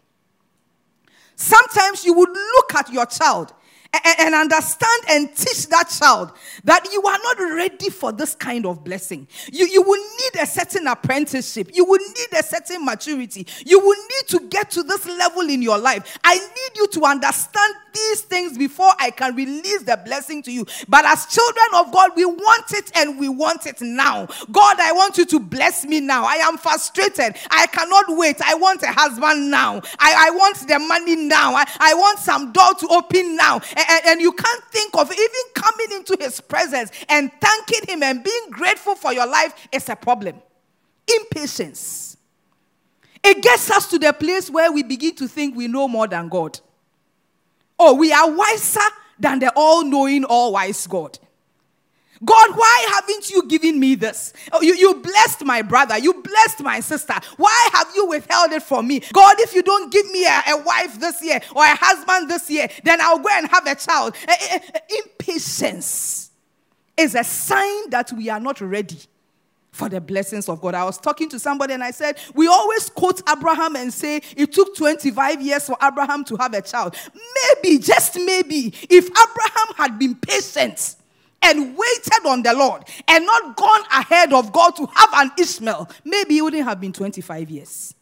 Sometimes 1.37 2.05
you 2.05 2.13
would 2.15 2.31
look 2.31 2.75
at 2.75 2.93
your 2.93 3.07
child 3.07 3.53
and, 3.93 4.35
understand 4.35 5.03
and 5.09 5.35
teach 5.35 5.69
that 5.69 5.89
child 5.89 6.33
that 6.65 6.89
you 6.93 7.03
are 7.03 7.19
not 7.23 7.39
ready 7.57 7.91
for 7.91 8.13
this 8.13 8.35
kind 8.35 8.67
of 8.67 8.85
blessing. 8.85 9.27
You, 9.53 9.67
you 9.67 9.83
will 9.83 10.03
need 10.03 10.41
a 10.41 10.47
certain 10.47 10.87
apprenticeship. 10.87 11.71
You 11.75 11.85
will 11.85 11.99
need 11.99 12.39
a 12.39 12.43
certain 12.43 12.85
maturity. 12.85 13.47
You 13.65 13.81
will 13.81 13.97
need 13.97 14.29
to 14.29 14.41
get 14.49 14.71
to 14.73 14.83
this 14.83 15.07
level 15.07 15.49
in 15.49 15.63
your 15.63 15.79
life. 15.79 16.19
I 16.25 16.35
need 16.35 16.77
you 16.77 16.87
to 16.89 17.05
understand 17.05 17.75
these 17.93 18.21
things 18.23 18.59
before 18.59 18.93
I 18.99 19.11
can 19.11 19.35
release 19.35 19.83
the 19.83 20.01
blessing 20.05 20.43
to 20.43 20.53
you. 20.53 20.67
But 20.89 21.05
as 21.07 21.27
children 21.27 21.67
of 21.75 21.93
God, 21.93 22.11
we 22.15 22.25
want 22.27 22.73
it 22.73 22.93
and 22.97 23.19
we 23.19 23.29
want 23.29 23.67
it 23.67 23.81
now. 23.81 24.27
God, 24.51 24.77
I 24.79 24.93
want 24.93 25.19
you 25.19 25.25
to 25.27 25.41
bless 25.41 25.85
me 25.85 26.01
now. 26.01 26.25
I 26.25 26.37
am 26.37 26.59
frustrated. 26.59 27.37
I 27.51 27.67
cannot 27.67 28.05
wait. 28.09 28.37
I 28.45 28.55
want 28.55 28.83
a 28.83 28.93
husband 28.93 29.51
now. 29.51 29.81
I, 29.99 30.29
I 30.29 30.31
want 30.31 30.69
the 30.69 30.79
money 30.79 31.17
now. 31.17 31.55
I, 31.55 31.65
I 31.81 31.95
want 31.95 32.19
some 32.19 32.53
door 32.53 32.75
to 32.75 32.89
open 32.89 33.37
now. 33.37 33.61
And, 33.77 34.07
and, 34.07 34.21
you 34.23 34.33
can't 34.33 34.65
think 34.73 34.97
of 34.97 35.13
even 35.13 35.43
coming 35.55 35.89
into 35.93 36.17
his 36.19 36.41
presence 36.41 36.91
and 37.11 37.31
thanking 37.41 37.87
him 37.87 38.03
and 38.03 38.25
being 38.25 38.51
grateful 38.51 38.95
for 38.95 39.13
your 39.13 39.27
life 39.27 39.53
is 39.71 39.89
a 39.91 39.97
problem. 39.97 40.37
Impatience. 41.07 42.17
It 43.23 43.43
gets 43.43 43.71
us 43.71 43.87
to 43.89 43.99
the 43.99 44.15
place 44.15 44.51
where 44.51 44.73
we 44.73 44.83
begin 44.83 45.15
to 45.17 45.29
think 45.29 45.55
we 45.55 45.69
know 45.69 45.89
more 45.89 46.07
than 46.07 46.29
God. 46.31 46.59
Oh, 47.79 47.95
we 47.95 48.13
are 48.13 48.31
wiser 48.31 48.81
than 49.19 49.41
the 49.41 49.53
all 49.55 49.85
knowing, 49.85 50.25
all 50.25 50.55
wise 50.55 50.87
God. 50.87 51.19
God, 52.25 52.57
why 52.57 52.87
haven't 52.95 53.31
you 53.31 53.47
given 53.47 53.79
me 53.79 53.95
this? 53.95 54.33
Oh, 54.53 54.63
you, 54.63 54.75
you 54.75 54.95
blessed 54.95 55.45
my 55.45 55.63
brother. 55.63 55.99
You 55.99 56.15
blessed 56.15 56.63
my 56.63 56.81
sister. 56.81 57.15
Why 57.37 57.69
have 57.73 57.89
you 57.95 58.07
withheld 58.07 58.53
it 58.53 58.63
from 58.63 58.89
me? 58.89 59.01
God, 59.13 59.37
if 59.41 59.55
you 59.55 59.63
don't 59.63 59.93
give 59.93 60.11
me 60.11 60.25
a, 60.25 60.43
a 60.49 60.63
wife 60.63 60.99
this 60.99 61.23
year 61.23 61.41
or 61.55 61.63
a 61.63 61.77
husband 61.77 62.31
this 62.31 62.51
year, 62.51 62.69
then 62.85 63.01
I'll 63.01 63.19
go 63.19 63.29
and 63.33 63.49
have 63.49 63.67
a 63.67 63.75
child. 63.75 64.15
Eh, 64.27 64.37
eh, 64.51 64.59
eh, 64.75 64.79
impatience 65.05 66.31
is 66.97 67.15
a 67.15 67.25
sign 67.25 67.91
that 67.91 68.13
we 68.13 68.31
are 68.31 68.41
not 68.41 68.61
ready 68.61 68.99
for 69.77 69.91
the 69.91 70.01
blessings 70.01 70.49
of 70.49 70.61
God. 70.63 70.75
I 70.75 70.85
was 70.85 70.97
talking 70.97 71.29
to 71.29 71.39
somebody 71.39 71.75
and 71.75 71.85
I 71.85 71.91
said, 71.91 72.19
We 72.35 72.49
always 72.49 72.89
quote 72.89 73.21
Abraham 73.29 73.77
and 73.77 73.93
say 73.93 74.23
it 74.37 74.53
took 74.53 74.75
25 74.75 75.43
years 75.43 75.67
for 75.67 75.77
Abraham 75.83 76.25
to 76.25 76.37
have 76.37 76.55
a 76.55 76.63
child. 76.63 76.97
Maybe, 77.63 77.79
just 77.79 78.17
maybe, 78.17 78.73
if 78.89 79.07
Abraham 79.07 79.75
had 79.77 79.99
been 79.99 80.15
patient 80.15 80.97
and 81.43 81.77
waited 81.77 82.27
on 82.27 82.43
the 82.43 82.53
Lord 82.55 82.85
and 83.09 83.25
not 83.25 83.57
gone 83.57 83.83
ahead 83.93 84.33
of 84.33 84.53
God 84.53 84.71
to 84.77 84.87
have 84.87 85.11
an 85.15 85.31
Ishmael, 85.39 85.89
maybe 86.05 86.39
it 86.39 86.43
wouldn't 86.43 86.65
have 86.65 86.81
been 86.81 86.93
25 86.93 87.51
years. 87.51 87.95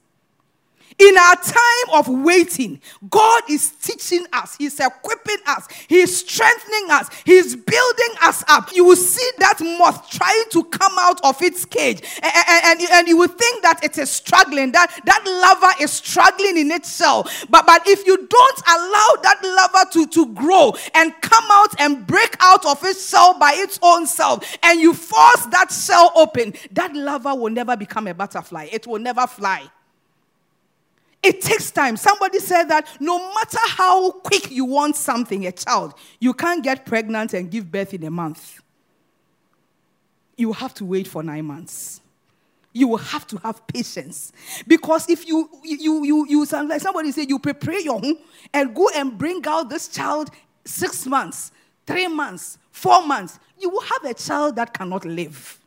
In 0.98 1.18
our 1.18 1.36
time 1.36 1.94
of 1.94 2.08
waiting, 2.08 2.80
God 3.10 3.42
is 3.50 3.72
teaching 3.82 4.26
us, 4.32 4.54
He's 4.56 4.78
equipping 4.78 5.38
us, 5.46 5.66
He's 5.88 6.18
strengthening 6.18 6.90
us, 6.90 7.10
He's 7.24 7.56
building 7.56 8.14
us 8.22 8.44
up. 8.46 8.72
You 8.72 8.84
will 8.84 8.96
see 8.96 9.28
that 9.38 9.58
moth 9.60 10.08
trying 10.08 10.44
to 10.50 10.62
come 10.64 10.92
out 11.00 11.20
of 11.24 11.42
its 11.42 11.64
cage, 11.64 12.00
and, 12.22 12.32
and, 12.64 12.80
and 12.92 13.08
you 13.08 13.16
will 13.16 13.28
think 13.28 13.62
that 13.62 13.82
it 13.82 13.98
is 13.98 14.08
struggling, 14.08 14.70
that 14.72 15.00
that 15.04 15.24
larva 15.26 15.82
is 15.82 15.90
struggling 15.92 16.58
in 16.58 16.70
its 16.70 16.96
shell. 16.96 17.28
But, 17.50 17.66
but 17.66 17.82
if 17.86 18.06
you 18.06 18.16
don't 18.16 18.62
allow 18.66 19.22
that 19.22 19.40
larva 19.42 19.90
to, 19.94 20.06
to 20.06 20.32
grow 20.32 20.74
and 20.94 21.12
come 21.22 21.44
out 21.50 21.80
and 21.80 22.06
break 22.06 22.36
out 22.38 22.64
of 22.66 22.84
its 22.84 23.08
shell 23.08 23.36
by 23.38 23.52
its 23.56 23.80
own 23.82 24.06
self, 24.06 24.56
and 24.62 24.78
you 24.78 24.94
force 24.94 25.46
that 25.46 25.72
shell 25.72 26.12
open, 26.14 26.54
that 26.70 26.94
larva 26.94 27.34
will 27.34 27.50
never 27.50 27.76
become 27.76 28.06
a 28.06 28.14
butterfly, 28.14 28.68
it 28.70 28.86
will 28.86 29.00
never 29.00 29.26
fly. 29.26 29.68
It 31.24 31.40
takes 31.40 31.70
time. 31.70 31.96
Somebody 31.96 32.38
said 32.38 32.64
that 32.64 32.86
no 33.00 33.18
matter 33.18 33.58
how 33.68 34.10
quick 34.10 34.50
you 34.50 34.66
want 34.66 34.94
something, 34.94 35.46
a 35.46 35.52
child, 35.52 35.94
you 36.20 36.34
can't 36.34 36.62
get 36.62 36.84
pregnant 36.84 37.32
and 37.32 37.50
give 37.50 37.72
birth 37.72 37.94
in 37.94 38.04
a 38.04 38.10
month. 38.10 38.60
You 40.36 40.52
have 40.52 40.74
to 40.74 40.84
wait 40.84 41.08
for 41.08 41.22
nine 41.22 41.46
months. 41.46 42.02
You 42.74 42.88
will 42.88 42.98
have 42.98 43.26
to 43.28 43.38
have 43.38 43.66
patience. 43.66 44.32
Because 44.68 45.08
if 45.08 45.26
you, 45.26 45.48
you, 45.62 46.04
you, 46.04 46.26
you, 46.28 46.44
like 46.44 46.82
somebody 46.82 47.10
say, 47.10 47.24
you 47.26 47.38
prepare 47.38 47.80
your 47.80 47.98
home 47.98 48.18
and 48.52 48.74
go 48.74 48.90
and 48.94 49.16
bring 49.16 49.40
out 49.46 49.70
this 49.70 49.88
child 49.88 50.28
six 50.66 51.06
months, 51.06 51.52
three 51.86 52.08
months, 52.08 52.58
four 52.70 53.06
months, 53.06 53.38
you 53.58 53.70
will 53.70 53.80
have 53.80 54.04
a 54.04 54.12
child 54.12 54.56
that 54.56 54.74
cannot 54.74 55.06
live. 55.06 55.58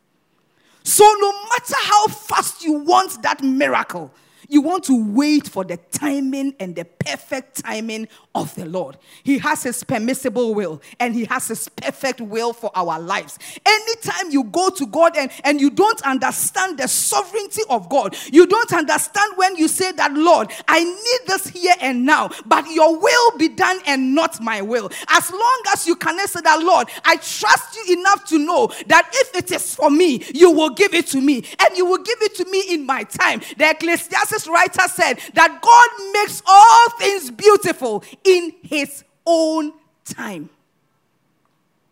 So, 0.84 1.04
no 1.18 1.32
matter 1.32 1.74
how 1.82 2.06
fast 2.06 2.62
you 2.62 2.74
want 2.74 3.22
that 3.22 3.42
miracle, 3.42 4.14
you 4.48 4.62
want 4.62 4.84
to 4.84 5.14
wait 5.14 5.46
for 5.46 5.62
the 5.64 5.76
timing 5.92 6.54
and 6.58 6.74
the 6.74 6.84
perfect 6.84 7.64
timing 7.64 8.08
of 8.34 8.54
the 8.54 8.64
Lord. 8.64 8.96
He 9.22 9.38
has 9.38 9.62
His 9.62 9.84
permissible 9.84 10.54
will 10.54 10.80
and 10.98 11.14
He 11.14 11.26
has 11.26 11.48
His 11.48 11.68
perfect 11.68 12.20
will 12.20 12.52
for 12.52 12.70
our 12.74 12.98
lives. 12.98 13.38
Anytime 13.64 14.30
you 14.30 14.44
go 14.44 14.70
to 14.70 14.86
God 14.86 15.16
and, 15.16 15.30
and 15.44 15.60
you 15.60 15.70
don't 15.70 16.00
understand 16.02 16.78
the 16.78 16.88
sovereignty 16.88 17.62
of 17.68 17.88
God, 17.88 18.16
you 18.32 18.46
don't 18.46 18.72
understand 18.72 19.34
when 19.36 19.56
you 19.56 19.68
say 19.68 19.92
that, 19.92 20.12
Lord, 20.14 20.50
I 20.66 20.82
need 20.82 21.20
this 21.26 21.48
here 21.48 21.74
and 21.80 22.06
now, 22.06 22.30
but 22.46 22.68
your 22.70 22.98
will 22.98 23.36
be 23.36 23.48
done 23.48 23.78
and 23.86 24.14
not 24.14 24.40
my 24.42 24.62
will. 24.62 24.90
As 25.08 25.30
long 25.30 25.62
as 25.72 25.86
you 25.86 25.96
can 25.96 26.18
say 26.26 26.40
that, 26.40 26.62
Lord, 26.62 26.88
I 27.04 27.16
trust 27.16 27.76
you 27.76 27.98
enough 27.98 28.24
to 28.26 28.38
know 28.38 28.70
that 28.86 29.10
if 29.12 29.34
it 29.36 29.50
is 29.52 29.74
for 29.74 29.90
me, 29.90 30.24
you 30.34 30.50
will 30.50 30.70
give 30.70 30.94
it 30.94 31.06
to 31.08 31.20
me 31.20 31.44
and 31.60 31.76
you 31.76 31.84
will 31.84 32.02
give 32.02 32.20
it 32.22 32.34
to 32.36 32.44
me 32.46 32.62
in 32.70 32.86
my 32.86 33.04
time. 33.04 33.40
The 33.56 33.70
Ecclesiastes 33.70 34.37
Genesis 34.38 34.48
writer 34.48 34.88
said 34.88 35.18
that 35.34 35.60
God 35.60 36.12
makes 36.12 36.42
all 36.46 36.90
things 36.98 37.30
beautiful 37.30 38.04
in 38.24 38.52
his 38.62 39.04
own 39.26 39.72
time. 40.04 40.48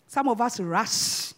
Some 0.07 0.29
of 0.29 0.41
us 0.41 0.61
rush. 0.61 1.33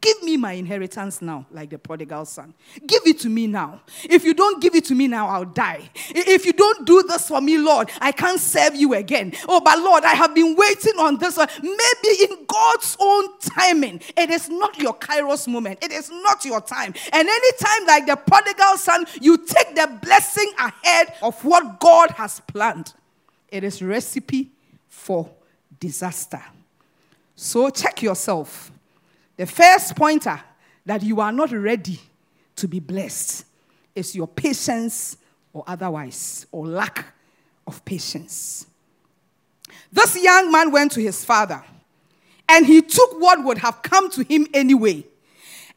Give 0.00 0.22
me 0.22 0.36
my 0.36 0.52
inheritance 0.52 1.20
now, 1.20 1.46
like 1.50 1.70
the 1.70 1.78
prodigal 1.78 2.24
son. 2.24 2.54
Give 2.86 3.02
it 3.06 3.18
to 3.20 3.28
me 3.28 3.46
now. 3.46 3.80
If 4.04 4.24
you 4.24 4.34
don't 4.34 4.62
give 4.62 4.74
it 4.74 4.84
to 4.86 4.94
me 4.94 5.08
now, 5.08 5.26
I'll 5.28 5.44
die. 5.44 5.90
If 6.10 6.46
you 6.46 6.52
don't 6.52 6.86
do 6.86 7.02
this 7.02 7.28
for 7.28 7.40
me, 7.40 7.58
Lord, 7.58 7.90
I 8.00 8.12
can't 8.12 8.40
serve 8.40 8.74
you 8.76 8.94
again. 8.94 9.32
Oh, 9.48 9.60
but 9.60 9.78
Lord, 9.78 10.04
I 10.04 10.14
have 10.14 10.34
been 10.34 10.54
waiting 10.56 10.94
on 10.98 11.18
this 11.18 11.36
one. 11.36 11.48
Maybe 11.60 12.22
in 12.22 12.46
God's 12.46 12.96
own 12.98 13.38
timing, 13.40 14.00
it 14.16 14.30
is 14.30 14.48
not 14.48 14.78
your 14.78 14.94
kairos 14.94 15.46
moment. 15.46 15.78
It 15.82 15.92
is 15.92 16.10
not 16.10 16.44
your 16.44 16.60
time. 16.60 16.94
And 17.12 17.28
anytime, 17.28 17.86
like 17.86 18.06
the 18.06 18.16
prodigal 18.16 18.76
son, 18.76 19.06
you 19.20 19.36
take 19.38 19.74
the 19.74 19.98
blessing 20.02 20.52
ahead 20.58 21.14
of 21.20 21.44
what 21.44 21.78
God 21.80 22.10
has 22.12 22.40
planned. 22.40 22.94
It 23.48 23.64
is 23.64 23.82
recipe 23.82 24.50
for 24.88 25.28
disaster. 25.78 26.42
So 27.34 27.70
check 27.70 28.02
yourself 28.02 28.70
the 29.40 29.46
first 29.46 29.96
pointer 29.96 30.38
that 30.84 31.02
you 31.02 31.18
are 31.18 31.32
not 31.32 31.50
ready 31.50 31.98
to 32.56 32.68
be 32.68 32.78
blessed 32.78 33.46
is 33.94 34.14
your 34.14 34.28
patience 34.28 35.16
or 35.54 35.64
otherwise, 35.66 36.44
or 36.52 36.66
lack 36.66 37.06
of 37.66 37.82
patience. 37.86 38.66
This 39.90 40.22
young 40.22 40.52
man 40.52 40.70
went 40.70 40.92
to 40.92 41.00
his 41.00 41.24
father 41.24 41.64
and 42.50 42.66
he 42.66 42.82
took 42.82 43.18
what 43.18 43.42
would 43.42 43.56
have 43.56 43.80
come 43.80 44.10
to 44.10 44.24
him 44.24 44.46
anyway 44.52 45.06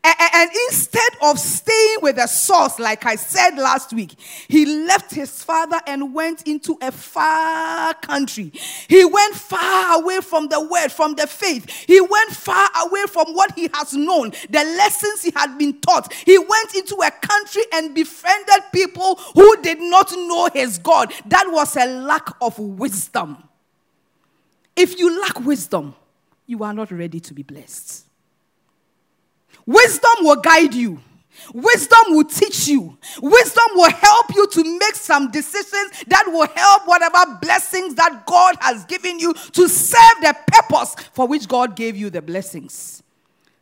and 0.03 0.51
instead 0.69 1.12
of 1.22 1.39
staying 1.39 1.98
with 2.01 2.17
the 2.17 2.27
source, 2.27 2.77
like 2.77 3.05
I 3.05 3.15
said 3.15 3.55
last 3.55 3.93
week, 3.93 4.15
he 4.50 4.65
left 4.86 5.13
his 5.13 5.41
father 5.43 5.79
and 5.88 6.13
went 6.13 6.45
into 6.45 6.77
a 6.81 6.91
far 6.91 7.93
country. 7.95 8.51
He 8.89 9.05
went 9.05 9.36
far 9.36 10.01
away 10.01 10.19
from 10.19 10.50
the 10.50 10.60
word, 10.60 10.91
from 10.91 11.15
the 11.15 11.25
faith. 11.25 11.69
He 11.88 12.01
went 12.01 12.31
far 12.31 12.67
away 12.86 13.03
from 13.10 13.33
what 13.33 13.55
he 13.55 13.69
has 13.74 13.93
known, 13.93 14.31
the 14.50 14.63
lessons 14.63 15.22
he 15.22 15.31
had 15.36 15.57
been 15.57 15.79
taught. 15.79 16.12
He 16.13 16.38
went 16.38 16.75
into 16.75 16.95
a 16.95 17.12
country 17.12 17.63
and 17.74 17.95
befriended 17.95 18.63
people 18.74 19.15
who 19.33 19.62
did 19.62 19.79
not 19.79 20.12
know 20.12 20.50
his 20.53 20.79
God. 20.79 21.13
That 21.27 21.45
was 21.50 21.77
a 21.77 21.86
lack 21.86 22.27
of 22.41 22.60
wisdom. 22.60 23.38
If 24.75 25.00
you 25.00 25.22
lack 25.22 25.39
wisdom, 25.45 25.95
you 26.45 26.63
are 26.63 26.74
not 26.74 26.91
ready 26.91 27.22
to 27.22 27.33
be 27.33 27.43
blessed. 27.43 28.05
Wisdom 29.65 30.12
will 30.22 30.38
guide 30.38 30.74
you. 30.74 31.00
Wisdom 31.53 32.00
will 32.10 32.24
teach 32.24 32.67
you. 32.67 32.98
Wisdom 33.22 33.65
will 33.74 33.91
help 33.91 34.36
you 34.36 34.48
to 34.48 34.79
make 34.79 34.96
some 34.96 35.32
decisions 35.32 36.03
that 36.08 36.25
will 36.27 36.48
help 36.48 36.88
whatever 36.88 37.38
blessings 37.41 37.96
that 37.96 38.25
God 38.25 38.55
has 38.62 38.86
given 38.86 39.20
you 39.20 39.34
to 39.34 39.67
serve 39.67 40.22
the 40.22 40.36
purpose 40.48 40.96
for 41.13 41.27
which 41.27 41.48
God 41.48 41.75
gave 41.75 41.98
you 41.98 42.10
the 42.10 42.22
blessings. 42.22 43.03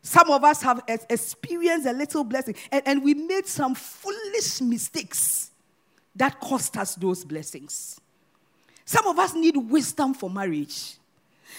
Some 0.04 0.30
of 0.32 0.44
us 0.44 0.62
have 0.64 0.82
experienced 0.88 1.88
a 1.88 1.94
little 1.94 2.24
blessing, 2.24 2.56
and, 2.72 2.82
and 2.86 3.04
we 3.04 3.14
made 3.14 3.48
some 3.48 3.76
foolish 3.76 4.60
mistakes 4.62 5.52
that 6.16 6.40
cost 6.40 6.76
us 6.78 6.96
those 6.96 7.24
blessings. 7.24 8.00
Some 8.86 9.08
of 9.08 9.18
us 9.20 9.34
need 9.34 9.56
wisdom 9.56 10.14
for 10.14 10.30
marriage. 10.30 10.96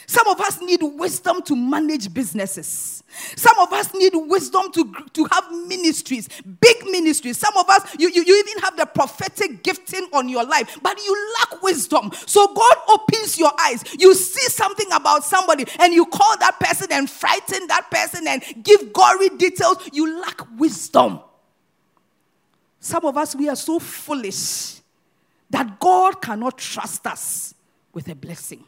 Some 0.07 0.27
of 0.29 0.41
us 0.41 0.61
need 0.61 0.81
wisdom 0.83 1.43
to 1.43 1.57
manage 1.57 2.13
businesses. 2.13 3.03
Some 3.37 3.59
of 3.59 3.73
us 3.73 3.93
need 3.95 4.13
wisdom 4.15 4.73
to, 4.73 4.93
to 5.13 5.25
have 5.31 5.51
ministries, 5.67 6.29
big 6.61 6.85
ministries. 6.85 7.39
Some 7.39 7.57
of 7.57 7.69
us, 7.69 7.95
you, 7.99 8.09
you, 8.09 8.25
you 8.25 8.45
even 8.47 8.63
have 8.63 8.77
the 8.77 8.87
prophetic 8.87 9.63
gifting 9.63 10.09
on 10.13 10.29
your 10.29 10.45
life, 10.45 10.79
but 10.83 10.99
you 11.03 11.35
lack 11.41 11.63
wisdom. 11.63 12.11
So 12.27 12.53
God 12.55 12.77
opens 12.89 13.39
your 13.39 13.53
eyes. 13.61 13.85
You 13.99 14.15
see 14.15 14.49
something 14.49 14.91
about 14.93 15.25
somebody 15.25 15.67
and 15.79 15.93
you 15.93 16.07
call 16.07 16.37
that 16.39 16.59
person 16.59 16.89
and 16.91 17.09
frighten 17.09 17.67
that 17.69 17.91
person 17.91 18.27
and 18.27 18.43
give 18.63 18.93
gory 18.93 19.29
details. 19.31 19.77
You 19.93 20.21
lack 20.21 20.41
wisdom. 20.59 21.21
Some 22.81 23.05
of 23.05 23.17
us, 23.17 23.37
we 23.37 23.49
are 23.49 23.57
so 23.57 23.79
foolish 23.79 24.81
that 25.51 25.79
God 25.79 26.21
cannot 26.21 26.59
trust 26.59 27.07
us 27.07 27.55
with 27.93 28.09
a 28.09 28.15
blessing. 28.15 28.65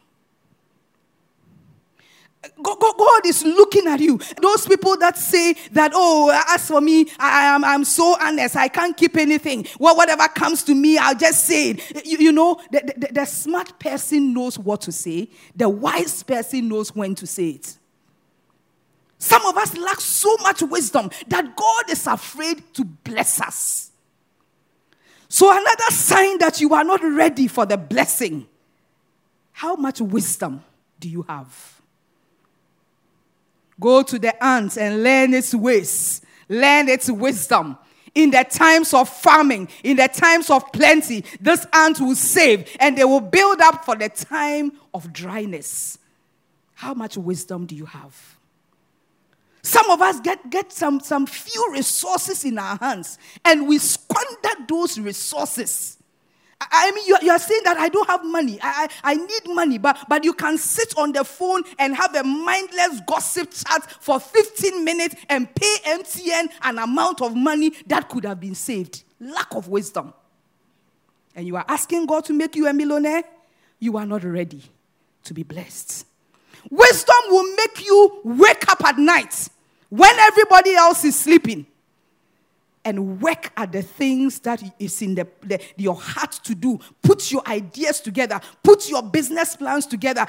God 2.62 3.26
is 3.26 3.44
looking 3.44 3.86
at 3.86 4.00
you. 4.00 4.18
Those 4.40 4.66
people 4.66 4.96
that 4.98 5.16
say 5.16 5.54
that, 5.72 5.92
oh, 5.94 6.30
as 6.48 6.66
for 6.66 6.80
me, 6.80 7.06
I 7.18 7.44
am 7.54 7.64
I'm 7.64 7.84
so 7.84 8.16
honest, 8.20 8.56
I 8.56 8.68
can't 8.68 8.96
keep 8.96 9.16
anything. 9.16 9.66
Well, 9.78 9.96
whatever 9.96 10.26
comes 10.28 10.62
to 10.64 10.74
me, 10.74 10.98
I'll 10.98 11.14
just 11.14 11.44
say 11.44 11.70
it. 11.70 12.06
You, 12.06 12.18
you 12.18 12.32
know, 12.32 12.60
the, 12.70 12.92
the, 12.96 13.12
the 13.12 13.24
smart 13.24 13.78
person 13.78 14.32
knows 14.34 14.58
what 14.58 14.82
to 14.82 14.92
say, 14.92 15.28
the 15.54 15.68
wise 15.68 16.22
person 16.22 16.68
knows 16.68 16.94
when 16.94 17.14
to 17.16 17.26
say 17.26 17.50
it. 17.50 17.76
Some 19.18 19.44
of 19.46 19.56
us 19.56 19.76
lack 19.76 20.00
so 20.00 20.36
much 20.42 20.62
wisdom 20.62 21.10
that 21.28 21.56
God 21.56 21.90
is 21.90 22.06
afraid 22.06 22.62
to 22.74 22.84
bless 22.84 23.40
us. 23.40 23.90
So, 25.28 25.50
another 25.50 25.90
sign 25.90 26.38
that 26.38 26.60
you 26.60 26.74
are 26.74 26.84
not 26.84 27.00
ready 27.02 27.48
for 27.48 27.64
the 27.64 27.76
blessing 27.76 28.46
how 29.54 29.76
much 29.76 30.00
wisdom 30.00 30.64
do 30.98 31.08
you 31.08 31.22
have? 31.22 31.73
Go 33.80 34.02
to 34.02 34.18
the 34.18 34.42
ants 34.42 34.76
and 34.76 35.02
learn 35.02 35.34
its 35.34 35.54
ways, 35.54 36.22
learn 36.48 36.88
its 36.88 37.10
wisdom. 37.10 37.78
In 38.14 38.30
the 38.30 38.46
times 38.48 38.94
of 38.94 39.08
farming, 39.08 39.68
in 39.82 39.96
the 39.96 40.06
times 40.06 40.48
of 40.48 40.72
plenty, 40.72 41.24
this 41.40 41.66
ant 41.72 41.98
will 42.00 42.14
save 42.14 42.68
and 42.78 42.96
they 42.96 43.02
will 43.02 43.20
build 43.20 43.60
up 43.60 43.84
for 43.84 43.96
the 43.96 44.08
time 44.08 44.70
of 44.92 45.12
dryness. 45.12 45.98
How 46.74 46.94
much 46.94 47.16
wisdom 47.16 47.66
do 47.66 47.74
you 47.74 47.86
have? 47.86 48.36
Some 49.62 49.90
of 49.90 50.00
us 50.00 50.20
get, 50.20 50.48
get 50.50 50.72
some, 50.72 51.00
some 51.00 51.26
few 51.26 51.72
resources 51.72 52.44
in 52.44 52.58
our 52.58 52.76
hands 52.76 53.18
and 53.44 53.66
we 53.66 53.78
squander 53.78 54.64
those 54.68 55.00
resources 55.00 55.96
I 56.70 56.90
mean, 56.92 57.06
you, 57.06 57.16
you 57.22 57.30
are 57.30 57.38
saying 57.38 57.62
that 57.64 57.76
I 57.76 57.88
don't 57.88 58.08
have 58.08 58.24
money. 58.24 58.58
I, 58.62 58.88
I, 59.02 59.12
I 59.12 59.14
need 59.14 59.54
money, 59.54 59.78
but, 59.78 59.98
but 60.08 60.24
you 60.24 60.32
can 60.32 60.58
sit 60.58 60.94
on 60.96 61.12
the 61.12 61.24
phone 61.24 61.62
and 61.78 61.94
have 61.94 62.14
a 62.14 62.24
mindless 62.24 63.00
gossip 63.06 63.50
chat 63.52 63.90
for 64.00 64.20
15 64.20 64.84
minutes 64.84 65.16
and 65.28 65.52
pay 65.54 65.76
MTN 65.86 66.50
an 66.62 66.78
amount 66.78 67.22
of 67.22 67.34
money 67.34 67.72
that 67.86 68.08
could 68.08 68.24
have 68.24 68.40
been 68.40 68.54
saved. 68.54 69.04
Lack 69.20 69.54
of 69.54 69.68
wisdom. 69.68 70.12
And 71.34 71.46
you 71.46 71.56
are 71.56 71.64
asking 71.68 72.06
God 72.06 72.24
to 72.26 72.32
make 72.32 72.54
you 72.56 72.68
a 72.68 72.72
millionaire? 72.72 73.22
You 73.78 73.96
are 73.96 74.06
not 74.06 74.24
ready 74.24 74.62
to 75.24 75.34
be 75.34 75.42
blessed. 75.42 76.06
Wisdom 76.70 77.16
will 77.28 77.54
make 77.56 77.84
you 77.84 78.20
wake 78.24 78.68
up 78.70 78.84
at 78.84 78.98
night 78.98 79.48
when 79.90 80.18
everybody 80.18 80.74
else 80.74 81.04
is 81.04 81.18
sleeping 81.18 81.66
and 82.84 83.20
work 83.20 83.52
at 83.56 83.72
the 83.72 83.82
things 83.82 84.38
that 84.40 84.62
is 84.78 85.00
in 85.02 85.14
the, 85.14 85.26
the, 85.42 85.60
your 85.76 85.94
heart 85.94 86.32
to 86.44 86.54
do. 86.54 86.78
Put 87.02 87.32
your 87.32 87.46
ideas 87.46 88.00
together. 88.00 88.40
Put 88.62 88.88
your 88.88 89.02
business 89.02 89.56
plans 89.56 89.86
together. 89.86 90.26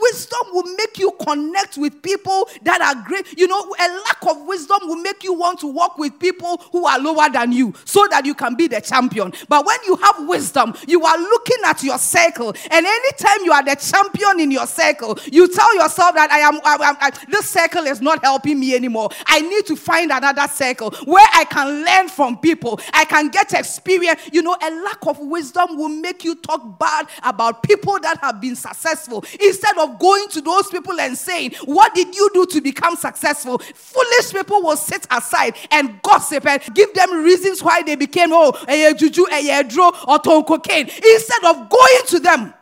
Wisdom 0.00 0.40
will 0.52 0.74
make 0.76 0.98
you 0.98 1.12
connect 1.20 1.76
with 1.76 2.02
people 2.02 2.48
that 2.62 2.80
are 2.80 3.02
great. 3.06 3.38
You 3.38 3.48
know, 3.48 3.60
a 3.60 3.88
lack 4.04 4.26
of 4.28 4.46
wisdom 4.46 4.78
will 4.82 5.02
make 5.02 5.24
you 5.24 5.34
want 5.34 5.60
to 5.60 5.72
work 5.72 5.98
with 5.98 6.18
people 6.18 6.58
who 6.72 6.86
are 6.86 6.98
lower 6.98 7.28
than 7.30 7.52
you 7.52 7.74
so 7.84 8.06
that 8.10 8.24
you 8.24 8.34
can 8.34 8.54
be 8.54 8.68
the 8.68 8.80
champion. 8.80 9.32
But 9.48 9.66
when 9.66 9.78
you 9.86 9.96
have 9.96 10.28
wisdom, 10.28 10.74
you 10.86 11.04
are 11.04 11.18
looking 11.18 11.58
at 11.64 11.82
your 11.82 11.98
circle. 11.98 12.54
And 12.70 12.86
anytime 12.86 13.44
you 13.44 13.52
are 13.52 13.64
the 13.64 13.76
champion 13.76 14.40
in 14.40 14.50
your 14.50 14.66
circle, 14.66 15.18
you 15.26 15.48
tell 15.48 15.74
yourself 15.74 16.14
that 16.14 16.30
I 16.30 16.38
am, 16.38 16.60
I, 16.64 16.94
I, 17.00 17.06
I, 17.06 17.10
this 17.28 17.48
circle 17.48 17.84
is 17.84 18.00
not 18.00 18.22
helping 18.22 18.60
me 18.60 18.74
anymore. 18.74 19.10
I 19.26 19.40
need 19.40 19.66
to 19.66 19.76
find 19.76 20.10
another 20.12 20.46
circle 20.48 20.92
where 21.04 21.26
I 21.34 21.44
can 21.44 21.84
learn 21.84 21.95
learn 21.96 22.08
from 22.08 22.38
people. 22.38 22.80
I 22.92 23.04
can 23.04 23.28
get 23.28 23.52
experience. 23.52 24.20
You 24.32 24.42
know, 24.42 24.56
a 24.60 24.70
lack 24.82 25.06
of 25.06 25.18
wisdom 25.18 25.76
will 25.76 25.88
make 25.88 26.24
you 26.24 26.34
talk 26.36 26.78
bad 26.78 27.08
about 27.22 27.62
people 27.62 27.98
that 28.00 28.18
have 28.18 28.40
been 28.40 28.56
successful 28.56 29.24
instead 29.40 29.76
of 29.78 29.98
going 29.98 30.28
to 30.30 30.40
those 30.40 30.68
people 30.68 30.98
and 31.00 31.16
saying, 31.16 31.54
What 31.64 31.94
did 31.94 32.14
you 32.14 32.30
do 32.32 32.46
to 32.46 32.60
become 32.60 32.96
successful? 32.96 33.58
Foolish 33.58 34.32
people 34.32 34.62
will 34.62 34.76
sit 34.76 35.06
aside 35.10 35.56
and 35.70 36.00
gossip 36.02 36.46
and 36.46 36.62
give 36.74 36.92
them 36.94 37.24
reasons 37.24 37.62
why 37.62 37.82
they 37.82 37.96
became, 37.96 38.30
oh, 38.32 38.52
a 38.68 38.94
juju, 38.94 39.26
a 39.30 39.64
draw, 39.64 39.92
or 40.06 40.18
ton 40.18 40.44
cocaine, 40.44 40.88
instead 40.88 41.44
of 41.44 41.68
going 41.68 42.00
to 42.08 42.20
them 42.20 42.54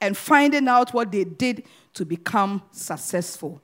and 0.00 0.16
finding 0.16 0.68
out 0.68 0.92
what 0.92 1.12
they 1.12 1.24
did 1.24 1.64
to 1.94 2.04
become 2.04 2.62
successful. 2.72 3.60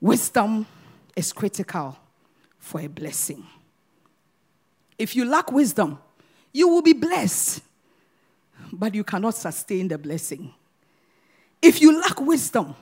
Wisdom 0.00 0.66
is 1.14 1.32
critical 1.32 1.96
for 2.58 2.80
a 2.80 2.86
blessing. 2.88 3.46
If 5.00 5.16
you 5.16 5.24
lack 5.24 5.50
wisdom, 5.50 5.98
you 6.52 6.68
will 6.68 6.82
be 6.82 6.92
blessed, 6.92 7.62
but 8.70 8.94
you 8.94 9.02
cannot 9.02 9.34
sustain 9.34 9.88
the 9.88 9.96
blessing. 9.96 10.52
If 11.62 11.80
you 11.80 11.98
lack 11.98 12.20
wisdom, 12.20 12.76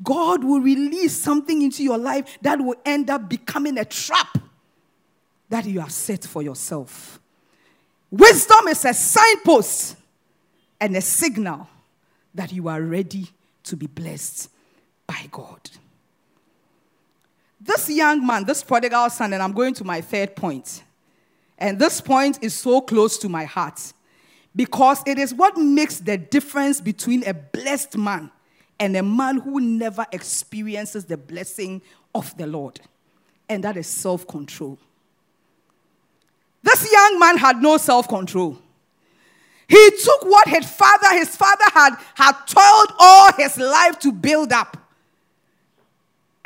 God 0.00 0.44
will 0.44 0.60
release 0.60 1.16
something 1.20 1.60
into 1.62 1.82
your 1.82 1.98
life 1.98 2.38
that 2.42 2.60
will 2.60 2.76
end 2.84 3.10
up 3.10 3.28
becoming 3.28 3.78
a 3.78 3.84
trap 3.84 4.38
that 5.48 5.64
you 5.64 5.80
have 5.80 5.90
set 5.90 6.24
for 6.24 6.40
yourself. 6.40 7.18
Wisdom 8.12 8.68
is 8.68 8.84
a 8.84 8.94
signpost 8.94 9.96
and 10.80 10.96
a 10.96 11.00
signal 11.00 11.68
that 12.32 12.52
you 12.52 12.68
are 12.68 12.80
ready 12.80 13.26
to 13.64 13.74
be 13.76 13.88
blessed 13.88 14.50
by 15.04 15.28
God. 15.32 15.68
This 17.60 17.90
young 17.90 18.24
man, 18.24 18.44
this 18.44 18.62
prodigal 18.62 19.10
son, 19.10 19.32
and 19.32 19.42
I'm 19.42 19.52
going 19.52 19.74
to 19.74 19.84
my 19.84 20.00
third 20.00 20.36
point. 20.36 20.84
And 21.58 21.78
this 21.78 22.00
point 22.00 22.38
is 22.42 22.54
so 22.54 22.80
close 22.80 23.18
to 23.18 23.28
my 23.28 23.44
heart 23.44 23.92
because 24.54 25.02
it 25.06 25.18
is 25.18 25.32
what 25.34 25.56
makes 25.56 26.00
the 26.00 26.16
difference 26.16 26.80
between 26.80 27.26
a 27.26 27.34
blessed 27.34 27.96
man 27.96 28.30
and 28.78 28.96
a 28.96 29.02
man 29.02 29.38
who 29.38 29.60
never 29.60 30.06
experiences 30.12 31.04
the 31.04 31.16
blessing 31.16 31.80
of 32.14 32.36
the 32.36 32.46
Lord. 32.46 32.80
And 33.48 33.64
that 33.64 33.76
is 33.76 33.86
self 33.86 34.26
control. 34.26 34.78
This 36.62 36.90
young 36.90 37.18
man 37.18 37.38
had 37.38 37.62
no 37.62 37.76
self 37.76 38.08
control. 38.08 38.58
He 39.68 39.90
took 40.02 40.24
what 40.24 40.48
his 40.48 40.68
father, 40.70 41.16
his 41.16 41.34
father 41.34 41.64
had, 41.72 41.96
had 42.14 42.32
toiled 42.46 42.92
all 42.98 43.32
his 43.36 43.58
life 43.58 43.98
to 44.00 44.12
build 44.12 44.52
up. 44.52 44.76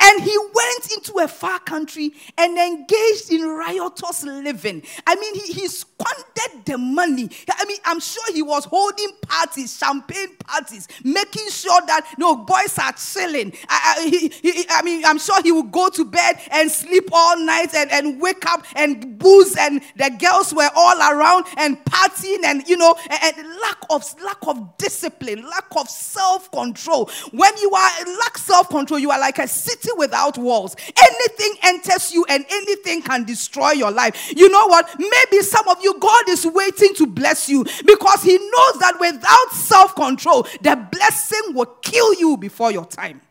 And 0.03 0.23
he 0.23 0.35
went 0.37 0.91
into 0.93 1.19
a 1.19 1.27
far 1.27 1.59
country 1.59 2.11
and 2.37 2.57
engaged 2.57 3.31
in 3.31 3.41
riotous 3.43 4.23
living. 4.23 4.83
I 5.05 5.15
mean, 5.15 5.35
he, 5.35 5.53
he 5.53 5.67
squandered 5.67 6.65
the 6.65 6.77
money. 6.77 7.29
I 7.51 7.65
mean, 7.65 7.77
I'm 7.85 7.99
sure 7.99 8.23
he 8.33 8.41
was 8.41 8.65
holding 8.65 9.09
parties, 9.27 9.77
champagne 9.77 10.35
parties, 10.37 10.87
making 11.03 11.49
sure 11.49 11.79
that 11.87 12.15
no 12.17 12.35
boys 12.35 12.77
are 12.79 12.93
chilling. 12.93 13.53
I, 13.69 13.95
I, 13.97 14.09
he, 14.09 14.27
he, 14.29 14.65
I 14.69 14.81
mean, 14.81 15.05
I'm 15.05 15.19
sure 15.19 15.41
he 15.43 15.51
would 15.51 15.71
go 15.71 15.89
to 15.89 16.05
bed 16.05 16.39
and 16.51 16.71
sleep 16.71 17.09
all 17.11 17.37
night 17.37 17.73
and, 17.75 17.91
and 17.91 18.19
wake 18.21 18.45
up 18.47 18.65
and 18.75 19.19
booze, 19.19 19.55
and 19.55 19.81
the 19.97 20.09
girls 20.19 20.53
were 20.53 20.69
all 20.75 20.97
around 20.97 21.45
and 21.57 21.77
partying, 21.85 22.43
and 22.43 22.67
you 22.67 22.77
know, 22.77 22.95
and, 23.09 23.37
and 23.37 23.47
lack 23.61 23.77
of 23.89 24.21
lack 24.23 24.37
of 24.47 24.77
discipline, 24.77 25.43
lack 25.47 25.67
of 25.77 25.87
self 25.89 26.51
control. 26.51 27.09
When 27.31 27.55
you 27.57 27.71
are 27.71 28.05
lack 28.19 28.37
self 28.37 28.69
control, 28.69 28.99
you 28.99 29.11
are 29.11 29.19
like 29.19 29.37
a 29.39 29.47
city 29.47 29.90
without 29.97 30.37
walls. 30.37 30.75
Anything 30.97 31.55
enters 31.63 32.13
you 32.13 32.25
and 32.29 32.45
anything 32.49 33.01
can 33.01 33.23
destroy 33.23 33.71
your 33.71 33.91
life. 33.91 34.33
You 34.35 34.49
know 34.49 34.67
what? 34.67 34.89
Maybe 34.97 35.43
some 35.43 35.67
of 35.67 35.81
you, 35.81 35.97
God 35.99 36.29
is 36.29 36.45
waiting 36.45 36.93
to 36.95 37.07
bless 37.07 37.49
you 37.49 37.63
because 37.85 38.23
He 38.23 38.37
knows 38.37 38.79
that 38.79 38.97
without 38.99 39.51
self 39.51 39.95
control, 39.95 40.43
the 40.61 40.87
blessing 40.91 41.53
will 41.53 41.65
kill 41.81 42.13
you 42.15 42.37
before 42.37 42.71
your 42.71 42.85
time. 42.85 43.21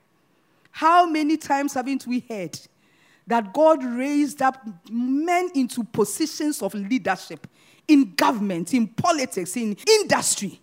How 0.70 1.06
many 1.06 1.36
times 1.36 1.74
haven't 1.74 2.06
we 2.06 2.24
heard 2.28 2.58
that 3.26 3.52
God 3.52 3.84
raised 3.84 4.42
up 4.42 4.66
men 4.90 5.50
into 5.54 5.84
positions 5.84 6.62
of 6.62 6.74
leadership 6.74 7.46
in 7.86 8.14
government, 8.14 8.72
in 8.72 8.88
politics, 8.88 9.56
in 9.56 9.76
industry? 9.86 10.60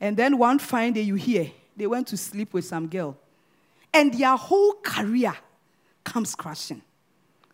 And 0.00 0.16
then 0.16 0.38
one 0.38 0.58
fine 0.58 0.92
day 0.92 1.02
you 1.02 1.14
hear 1.14 1.50
they 1.76 1.86
went 1.86 2.06
to 2.08 2.16
sleep 2.16 2.52
with 2.52 2.64
some 2.64 2.88
girl 2.88 3.16
and 3.94 4.12
their 4.12 4.36
whole 4.36 4.74
career 4.82 5.34
comes 6.02 6.34
crashing. 6.34 6.82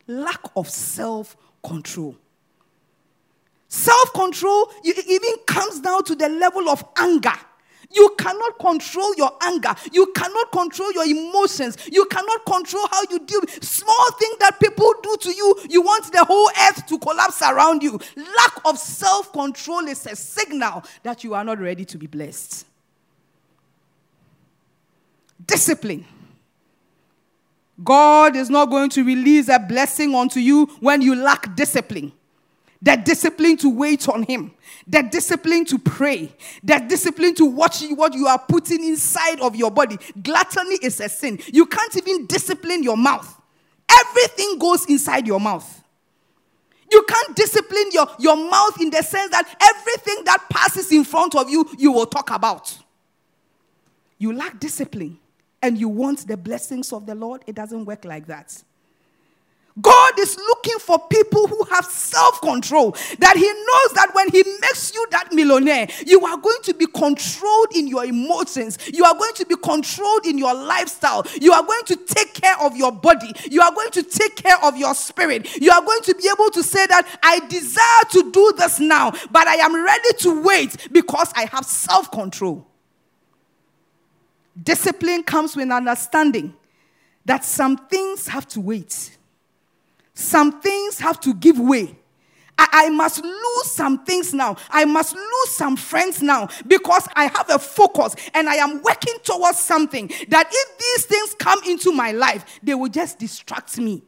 Lack 0.08 0.40
of 0.56 0.68
self 0.68 1.36
control. 1.62 2.16
Self 3.68 4.12
control 4.12 4.72
even 4.82 5.30
comes 5.46 5.78
down 5.78 6.02
to 6.04 6.16
the 6.16 6.28
level 6.28 6.68
of 6.68 6.82
anger. 6.96 7.34
You 7.92 8.14
cannot 8.18 8.58
control 8.58 9.14
your 9.16 9.32
anger. 9.42 9.74
You 9.92 10.12
cannot 10.14 10.52
control 10.52 10.92
your 10.92 11.04
emotions. 11.04 11.76
You 11.90 12.04
cannot 12.06 12.44
control 12.46 12.86
how 12.88 13.02
you 13.10 13.18
deal 13.20 13.40
small 13.60 14.12
things 14.12 14.36
that 14.38 14.58
people 14.60 14.92
do 15.02 15.16
to 15.22 15.32
you. 15.32 15.56
You 15.68 15.82
want 15.82 16.12
the 16.12 16.24
whole 16.24 16.48
earth 16.68 16.86
to 16.86 16.98
collapse 16.98 17.42
around 17.42 17.82
you. 17.82 17.98
Lack 18.16 18.64
of 18.64 18.78
self 18.78 19.32
control 19.32 19.86
is 19.88 20.06
a 20.06 20.16
signal 20.16 20.84
that 21.02 21.24
you 21.24 21.34
are 21.34 21.44
not 21.44 21.58
ready 21.58 21.84
to 21.84 21.98
be 21.98 22.06
blessed. 22.06 22.66
Discipline. 25.46 26.04
God 27.82 28.36
is 28.36 28.50
not 28.50 28.70
going 28.70 28.90
to 28.90 29.04
release 29.04 29.48
a 29.48 29.58
blessing 29.58 30.14
onto 30.14 30.40
you 30.40 30.66
when 30.80 31.02
you 31.02 31.14
lack 31.14 31.54
discipline 31.56 32.12
the 32.82 32.96
discipline 32.96 33.56
to 33.58 33.68
wait 33.68 34.08
on 34.08 34.22
Him, 34.22 34.52
the 34.86 35.02
discipline 35.02 35.64
to 35.66 35.78
pray, 35.78 36.32
the 36.62 36.78
discipline 36.88 37.34
to 37.34 37.44
watch 37.44 37.82
what 37.90 38.14
you 38.14 38.26
are 38.26 38.38
putting 38.38 38.82
inside 38.84 39.40
of 39.40 39.54
your 39.54 39.70
body. 39.70 39.98
Gluttony 40.22 40.78
is 40.82 41.00
a 41.00 41.08
sin. 41.08 41.38
You 41.48 41.66
can't 41.66 41.94
even 41.96 42.26
discipline 42.26 42.82
your 42.82 42.96
mouth, 42.96 43.40
everything 43.90 44.58
goes 44.58 44.86
inside 44.86 45.26
your 45.26 45.40
mouth. 45.40 45.76
You 46.90 47.04
can't 47.08 47.36
discipline 47.36 47.90
your, 47.92 48.08
your 48.18 48.36
mouth 48.36 48.80
in 48.80 48.90
the 48.90 49.00
sense 49.02 49.30
that 49.30 49.46
everything 49.60 50.24
that 50.24 50.44
passes 50.50 50.90
in 50.90 51.04
front 51.04 51.36
of 51.36 51.48
you, 51.48 51.64
you 51.78 51.92
will 51.92 52.06
talk 52.06 52.30
about. 52.32 52.76
You 54.18 54.32
lack 54.32 54.58
discipline 54.58 55.16
and 55.62 55.78
you 55.78 55.88
want 55.88 56.26
the 56.26 56.36
blessings 56.36 56.92
of 56.92 57.06
the 57.06 57.14
Lord. 57.14 57.42
It 57.46 57.54
doesn't 57.54 57.84
work 57.84 58.04
like 58.04 58.26
that. 58.26 58.62
God 59.80 60.18
is 60.18 60.36
looking 60.36 60.78
for 60.78 60.98
people 61.08 61.46
who 61.46 61.62
have 61.70 61.84
self 61.84 62.40
control. 62.40 62.92
That 63.18 63.36
He 63.36 63.46
knows 63.46 63.94
that 63.94 64.10
when 64.14 64.28
He 64.30 64.42
makes 64.60 64.92
you 64.92 65.06
that 65.10 65.32
millionaire, 65.32 65.88
you 66.06 66.24
are 66.26 66.36
going 66.36 66.60
to 66.64 66.74
be 66.74 66.86
controlled 66.86 67.68
in 67.74 67.86
your 67.86 68.04
emotions. 68.04 68.78
You 68.92 69.04
are 69.04 69.14
going 69.14 69.34
to 69.34 69.46
be 69.46 69.56
controlled 69.56 70.26
in 70.26 70.38
your 70.38 70.54
lifestyle. 70.54 71.24
You 71.40 71.52
are 71.52 71.62
going 71.62 71.84
to 71.86 71.96
take 71.96 72.34
care 72.34 72.60
of 72.60 72.76
your 72.76 72.92
body. 72.92 73.32
You 73.48 73.62
are 73.62 73.72
going 73.72 73.90
to 73.92 74.02
take 74.02 74.36
care 74.36 74.62
of 74.64 74.76
your 74.76 74.94
spirit. 74.94 75.56
You 75.60 75.70
are 75.70 75.82
going 75.82 76.02
to 76.02 76.14
be 76.14 76.28
able 76.34 76.50
to 76.50 76.62
say 76.62 76.86
that 76.86 77.06
I 77.22 77.40
desire 77.48 78.22
to 78.22 78.30
do 78.32 78.52
this 78.56 78.80
now, 78.80 79.12
but 79.30 79.46
I 79.46 79.56
am 79.56 79.74
ready 79.74 80.12
to 80.18 80.42
wait 80.42 80.88
because 80.92 81.32
I 81.36 81.44
have 81.46 81.64
self 81.64 82.10
control. 82.10 82.69
Discipline 84.62 85.22
comes 85.22 85.56
with 85.56 85.70
understanding 85.70 86.54
that 87.24 87.44
some 87.44 87.76
things 87.76 88.28
have 88.28 88.46
to 88.48 88.60
wait. 88.60 89.16
Some 90.14 90.60
things 90.60 90.98
have 90.98 91.20
to 91.20 91.34
give 91.34 91.58
way. 91.58 91.96
I, 92.58 92.90
must 92.90 93.24
lose 93.24 93.70
some 93.70 94.04
things 94.04 94.34
now. 94.34 94.56
I 94.68 94.84
must 94.84 95.14
lose 95.14 95.50
some 95.50 95.76
friends 95.76 96.20
now 96.20 96.48
because 96.66 97.08
I 97.14 97.24
have 97.24 97.48
a 97.48 97.58
focus 97.58 98.14
and 98.34 98.50
I 98.50 98.56
am 98.56 98.82
working 98.82 99.14
towards 99.22 99.58
something 99.60 100.10
that 100.28 100.48
if 100.52 100.78
these 100.78 101.06
things 101.06 101.34
come 101.38 101.62
into 101.66 101.90
my 101.90 102.12
life, 102.12 102.44
they 102.62 102.74
will 102.74 102.90
just 102.90 103.18
distract 103.18 103.78
me 103.78 104.02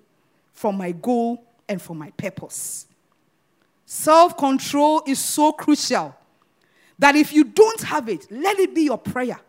from 0.53 0.77
my 0.77 0.93
goal 0.93 1.43
and 1.67 1.81
from 1.81 1.97
my 1.97 2.11
purpose. 2.11 2.87
Self 3.87 4.37
control 4.37 5.03
is 5.07 5.19
so 5.19 5.53
crucial 5.53 6.15
that 6.99 7.17
if 7.17 7.33
you 7.33 7.45
don't 7.45 7.81
have 7.83 8.09
it, 8.11 8.31
let 8.31 8.59
it 8.59 8.75
be 8.75 8.83
your 8.83 8.99
prayer 8.99 9.41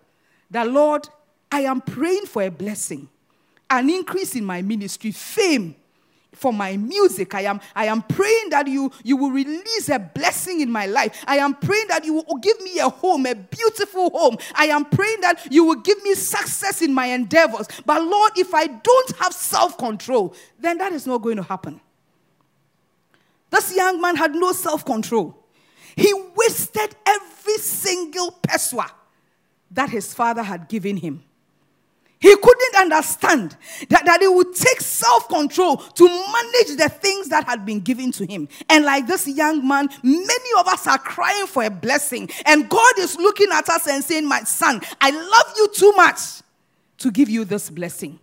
that, 0.53 0.69
Lord, 0.71 1.09
I 1.51 1.61
am 1.61 1.81
praying 1.81 2.27
for 2.27 2.43
a 2.43 2.49
blessing, 2.49 3.09
an 3.69 3.89
increase 3.89 4.35
in 4.35 4.45
my 4.45 4.61
ministry, 4.61 5.11
fame, 5.11 5.75
for 6.31 6.53
my 6.53 6.77
music. 6.77 7.33
I 7.35 7.41
am, 7.41 7.59
I 7.75 7.85
am 7.85 8.01
praying 8.03 8.49
that 8.51 8.67
you, 8.67 8.91
you 9.03 9.17
will 9.17 9.31
release 9.31 9.89
a 9.89 9.99
blessing 9.99 10.61
in 10.61 10.71
my 10.71 10.85
life. 10.85 11.23
I 11.27 11.37
am 11.37 11.55
praying 11.55 11.87
that 11.89 12.05
you 12.05 12.13
will 12.13 12.37
give 12.37 12.59
me 12.61 12.79
a 12.79 12.89
home, 12.89 13.25
a 13.25 13.35
beautiful 13.35 14.09
home. 14.11 14.37
I 14.55 14.65
am 14.65 14.85
praying 14.85 15.21
that 15.21 15.51
you 15.51 15.63
will 15.63 15.75
give 15.75 16.03
me 16.03 16.13
success 16.15 16.81
in 16.81 16.93
my 16.93 17.07
endeavors. 17.07 17.67
But 17.85 18.03
Lord, 18.03 18.31
if 18.37 18.53
I 18.53 18.67
don't 18.67 19.17
have 19.17 19.33
self 19.33 19.77
control, 19.77 20.35
then 20.59 20.77
that 20.79 20.93
is 20.93 21.05
not 21.05 21.21
going 21.21 21.37
to 21.37 21.43
happen. 21.43 21.81
This 23.49 23.75
young 23.75 24.01
man 24.01 24.15
had 24.15 24.33
no 24.33 24.51
self 24.51 24.85
control. 24.85 25.37
He 25.95 26.11
wasted 26.35 26.95
every 27.05 27.57
single 27.57 28.31
pesewa 28.31 28.89
that 29.73 29.89
his 29.89 30.13
father 30.13 30.43
had 30.43 30.67
given 30.67 30.97
him. 30.97 31.23
He 32.23 32.33
couldn't 32.37 32.75
understand 32.77 33.57
that, 33.89 34.05
that 34.05 34.21
it 34.21 34.33
would 34.33 34.55
take 34.55 34.79
self 34.79 35.27
control 35.27 35.75
to 35.75 36.07
manage 36.07 36.77
the 36.77 36.87
things 36.89 37.27
that 37.27 37.43
had 37.43 37.65
been 37.65 37.81
given 37.81 38.13
to 38.13 38.25
him. 38.25 38.47
And 38.69 38.85
like 38.85 39.07
this 39.07 39.27
young 39.27 39.67
man, 39.67 39.89
many 40.01 40.49
of 40.57 40.65
us 40.65 40.87
are 40.87 40.97
crying 40.97 41.47
for 41.47 41.63
a 41.65 41.69
blessing. 41.69 42.29
And 42.45 42.69
God 42.69 42.93
is 42.99 43.17
looking 43.17 43.49
at 43.51 43.67
us 43.67 43.87
and 43.89 44.01
saying, 44.01 44.25
My 44.25 44.41
son, 44.43 44.79
I 45.01 45.11
love 45.11 45.53
you 45.57 45.67
too 45.73 45.91
much 45.97 46.19
to 46.99 47.11
give 47.11 47.27
you 47.27 47.43
this 47.43 47.69
blessing. 47.69 48.17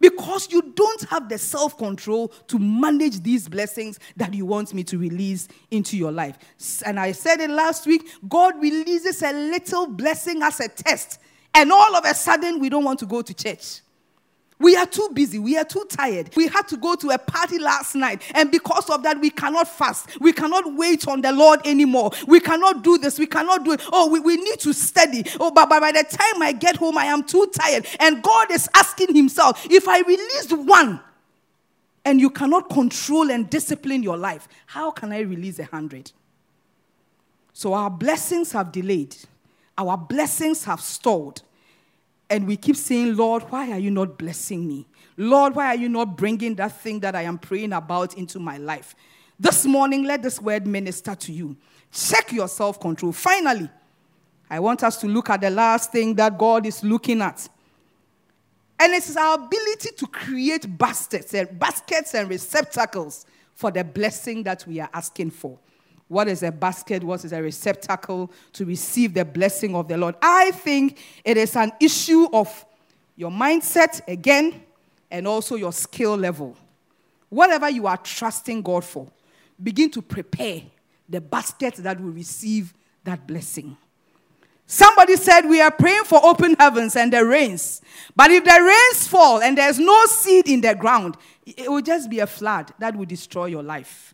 Because 0.00 0.50
you 0.50 0.62
don't 0.74 1.02
have 1.10 1.28
the 1.28 1.38
self 1.38 1.76
control 1.76 2.28
to 2.48 2.58
manage 2.58 3.22
these 3.22 3.48
blessings 3.48 3.98
that 4.16 4.32
you 4.32 4.46
want 4.46 4.72
me 4.72 4.82
to 4.84 4.98
release 4.98 5.48
into 5.70 5.96
your 5.96 6.10
life. 6.10 6.38
And 6.86 6.98
I 6.98 7.12
said 7.12 7.40
it 7.40 7.50
last 7.50 7.86
week 7.86 8.08
God 8.28 8.60
releases 8.60 9.22
a 9.22 9.32
little 9.32 9.86
blessing 9.86 10.42
as 10.42 10.60
a 10.60 10.68
test 10.68 11.20
and 11.54 11.72
all 11.72 11.96
of 11.96 12.04
a 12.04 12.14
sudden, 12.14 12.60
we 12.60 12.68
don't 12.68 12.84
want 12.84 12.98
to 13.00 13.06
go 13.06 13.22
to 13.22 13.34
church. 13.34 13.80
We 14.60 14.76
are 14.76 14.86
too 14.86 15.08
busy. 15.12 15.38
We 15.38 15.56
are 15.58 15.64
too 15.64 15.84
tired. 15.88 16.30
We 16.36 16.46
had 16.46 16.68
to 16.68 16.76
go 16.76 16.94
to 16.94 17.10
a 17.10 17.18
party 17.18 17.58
last 17.58 17.94
night. 17.94 18.22
And 18.34 18.50
because 18.50 18.88
of 18.90 19.02
that, 19.02 19.20
we 19.20 19.30
cannot 19.30 19.66
fast. 19.66 20.20
We 20.20 20.32
cannot 20.32 20.74
wait 20.74 21.08
on 21.08 21.22
the 21.22 21.32
Lord 21.32 21.60
anymore. 21.66 22.12
We 22.28 22.38
cannot 22.38 22.84
do 22.84 22.98
this. 22.98 23.18
We 23.18 23.26
cannot 23.26 23.64
do 23.64 23.72
it. 23.72 23.80
Oh, 23.92 24.08
we, 24.08 24.20
we 24.20 24.36
need 24.36 24.60
to 24.60 24.72
study. 24.72 25.24
Oh, 25.40 25.50
but 25.50 25.68
by, 25.68 25.80
by 25.80 25.92
the 25.92 26.04
time 26.04 26.42
I 26.42 26.52
get 26.52 26.76
home, 26.76 26.98
I 26.98 27.06
am 27.06 27.24
too 27.24 27.50
tired. 27.52 27.86
And 27.98 28.22
God 28.22 28.50
is 28.52 28.68
asking 28.74 29.16
Himself, 29.16 29.66
if 29.70 29.88
I 29.88 30.00
released 30.00 30.52
one 30.52 31.00
and 32.04 32.20
you 32.20 32.30
cannot 32.30 32.70
control 32.70 33.30
and 33.30 33.50
discipline 33.50 34.02
your 34.02 34.16
life, 34.16 34.46
how 34.66 34.90
can 34.90 35.12
I 35.12 35.20
release 35.20 35.58
a 35.58 35.64
hundred? 35.64 36.12
So 37.52 37.74
our 37.74 37.90
blessings 37.90 38.52
have 38.52 38.72
delayed 38.72 39.16
our 39.80 39.96
blessings 39.96 40.64
have 40.64 40.80
stalled. 40.80 41.42
And 42.30 42.46
we 42.46 42.56
keep 42.56 42.76
saying, 42.76 43.16
Lord, 43.16 43.42
why 43.50 43.72
are 43.72 43.78
you 43.78 43.90
not 43.90 44.16
blessing 44.16 44.66
me? 44.66 44.86
Lord, 45.16 45.56
why 45.56 45.66
are 45.66 45.76
you 45.76 45.88
not 45.88 46.16
bringing 46.16 46.54
that 46.54 46.80
thing 46.80 47.00
that 47.00 47.16
I 47.16 47.22
am 47.22 47.36
praying 47.36 47.72
about 47.72 48.14
into 48.14 48.38
my 48.38 48.56
life? 48.56 48.94
This 49.38 49.66
morning, 49.66 50.04
let 50.04 50.22
this 50.22 50.40
word 50.40 50.66
minister 50.66 51.16
to 51.16 51.32
you. 51.32 51.56
Check 51.90 52.32
your 52.32 52.46
self 52.46 52.78
control. 52.78 53.10
Finally, 53.10 53.68
I 54.48 54.60
want 54.60 54.84
us 54.84 54.98
to 54.98 55.08
look 55.08 55.28
at 55.28 55.40
the 55.40 55.50
last 55.50 55.90
thing 55.90 56.14
that 56.14 56.38
God 56.38 56.66
is 56.66 56.84
looking 56.84 57.20
at. 57.20 57.48
And 58.78 58.94
it's 58.94 59.16
our 59.16 59.34
ability 59.34 59.90
to 59.96 60.06
create 60.06 60.78
baskets 60.78 61.34
and 61.34 61.58
baskets 61.58 62.14
and 62.14 62.30
receptacles 62.30 63.26
for 63.54 63.70
the 63.70 63.84
blessing 63.84 64.42
that 64.44 64.64
we 64.66 64.80
are 64.80 64.88
asking 64.92 65.32
for. 65.32 65.58
What 66.10 66.26
is 66.26 66.42
a 66.42 66.50
basket? 66.50 67.04
What 67.04 67.24
is 67.24 67.32
a 67.32 67.40
receptacle 67.40 68.32
to 68.54 68.64
receive 68.64 69.14
the 69.14 69.24
blessing 69.24 69.76
of 69.76 69.86
the 69.86 69.96
Lord? 69.96 70.16
I 70.20 70.50
think 70.50 70.98
it 71.24 71.36
is 71.36 71.54
an 71.54 71.70
issue 71.78 72.26
of 72.32 72.66
your 73.14 73.30
mindset 73.30 74.00
again 74.08 74.60
and 75.08 75.28
also 75.28 75.54
your 75.54 75.72
skill 75.72 76.16
level. 76.16 76.56
Whatever 77.28 77.70
you 77.70 77.86
are 77.86 77.96
trusting 77.96 78.60
God 78.60 78.84
for, 78.84 79.06
begin 79.62 79.88
to 79.92 80.02
prepare 80.02 80.62
the 81.08 81.20
basket 81.20 81.76
that 81.76 82.00
will 82.00 82.10
receive 82.10 82.74
that 83.04 83.24
blessing. 83.24 83.76
Somebody 84.66 85.14
said, 85.14 85.42
We 85.42 85.60
are 85.60 85.70
praying 85.70 86.06
for 86.06 86.18
open 86.24 86.56
heavens 86.58 86.96
and 86.96 87.12
the 87.12 87.24
rains. 87.24 87.82
But 88.16 88.32
if 88.32 88.42
the 88.42 88.60
rains 88.60 89.06
fall 89.06 89.40
and 89.40 89.56
there's 89.56 89.78
no 89.78 90.06
seed 90.06 90.48
in 90.48 90.60
the 90.60 90.74
ground, 90.74 91.16
it 91.46 91.70
will 91.70 91.82
just 91.82 92.10
be 92.10 92.18
a 92.18 92.26
flood 92.26 92.74
that 92.80 92.96
will 92.96 93.06
destroy 93.06 93.46
your 93.46 93.62
life. 93.62 94.12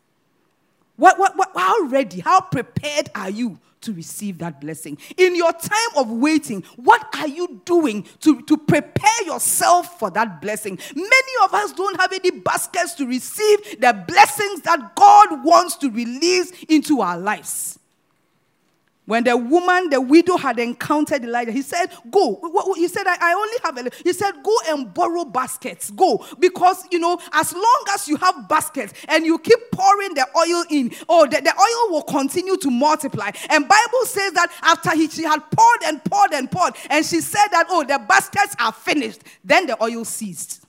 What, 0.96 1.18
what, 1.18 1.36
what, 1.36 1.50
how 1.54 1.82
ready, 1.82 2.20
how 2.20 2.40
prepared 2.40 3.10
are 3.14 3.30
you 3.30 3.58
to 3.82 3.92
receive 3.92 4.38
that 4.38 4.60
blessing? 4.60 4.98
In 5.16 5.36
your 5.36 5.52
time 5.52 5.96
of 5.96 6.10
waiting, 6.10 6.64
what 6.76 7.06
are 7.16 7.28
you 7.28 7.60
doing 7.64 8.06
to, 8.20 8.40
to 8.42 8.56
prepare 8.56 9.24
yourself 9.24 9.98
for 9.98 10.10
that 10.10 10.40
blessing? 10.40 10.78
Many 10.94 11.32
of 11.44 11.54
us 11.54 11.72
don't 11.72 12.00
have 12.00 12.12
any 12.12 12.30
baskets 12.30 12.94
to 12.94 13.06
receive 13.06 13.80
the 13.80 14.04
blessings 14.06 14.62
that 14.62 14.96
God 14.96 15.44
wants 15.44 15.76
to 15.76 15.90
release 15.90 16.50
into 16.68 17.02
our 17.02 17.18
lives. 17.18 17.78
When 19.06 19.22
the 19.22 19.36
woman, 19.36 19.88
the 19.88 20.00
widow, 20.00 20.36
had 20.36 20.58
encountered 20.58 21.22
Elijah, 21.22 21.52
he 21.52 21.62
said, 21.62 21.86
Go. 22.10 22.74
He 22.74 22.88
said, 22.88 23.06
I, 23.06 23.32
only 23.32 23.56
have 23.62 23.78
a. 23.78 23.90
He 24.02 24.12
said, 24.12 24.32
Go 24.42 24.54
and 24.68 24.92
borrow 24.92 25.24
baskets. 25.24 25.92
Go. 25.92 26.24
Because, 26.40 26.84
you 26.90 26.98
know, 26.98 27.18
as 27.32 27.54
long 27.54 27.84
as 27.94 28.08
you 28.08 28.16
have 28.16 28.48
baskets 28.48 28.92
and 29.08 29.24
you 29.24 29.38
keep 29.38 29.58
pouring 29.70 30.14
the 30.14 30.26
oil 30.36 30.64
in, 30.70 30.92
oh, 31.08 31.24
the, 31.24 31.40
the 31.40 31.54
oil 31.54 31.92
will 31.92 32.02
continue 32.02 32.56
to 32.56 32.70
multiply. 32.70 33.30
And 33.48 33.68
Bible 33.68 34.04
says 34.06 34.32
that 34.32 34.50
after 34.62 34.90
he, 34.96 35.08
she 35.08 35.22
had 35.22 35.40
poured 35.52 35.82
and 35.84 36.04
poured 36.04 36.32
and 36.32 36.50
poured, 36.50 36.74
and 36.90 37.06
she 37.06 37.20
said 37.20 37.46
that, 37.52 37.66
Oh, 37.70 37.84
the 37.84 38.04
baskets 38.08 38.56
are 38.58 38.72
finished, 38.72 39.20
then 39.44 39.66
the 39.66 39.80
oil 39.82 40.04
ceased. 40.04 40.64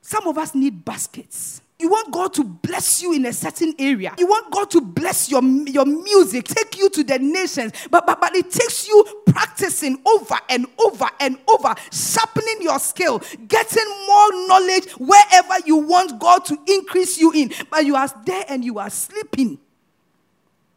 Some 0.00 0.26
of 0.26 0.36
us 0.36 0.56
need 0.56 0.84
baskets. 0.84 1.61
You 1.82 1.88
want 1.88 2.12
God 2.12 2.32
to 2.34 2.44
bless 2.44 3.02
you 3.02 3.12
in 3.12 3.26
a 3.26 3.32
certain 3.32 3.74
area. 3.76 4.14
You 4.16 4.28
want 4.28 4.52
God 4.52 4.70
to 4.70 4.80
bless 4.80 5.28
your, 5.28 5.42
your 5.42 5.84
music, 5.84 6.44
take 6.44 6.78
you 6.78 6.88
to 6.90 7.02
the 7.02 7.18
nations. 7.18 7.72
But, 7.90 8.06
but, 8.06 8.20
but 8.20 8.36
it 8.36 8.52
takes 8.52 8.86
you 8.86 9.04
practicing 9.26 10.00
over 10.06 10.36
and 10.48 10.64
over 10.78 11.08
and 11.18 11.36
over, 11.48 11.74
sharpening 11.90 12.58
your 12.60 12.78
skill, 12.78 13.20
getting 13.48 13.84
more 14.06 14.46
knowledge 14.46 14.92
wherever 14.92 15.54
you 15.66 15.78
want 15.78 16.20
God 16.20 16.44
to 16.44 16.58
increase 16.68 17.18
you 17.18 17.32
in. 17.32 17.50
But 17.68 17.84
you 17.84 17.96
are 17.96 18.08
there 18.26 18.44
and 18.48 18.64
you 18.64 18.78
are 18.78 18.90
sleeping. 18.90 19.58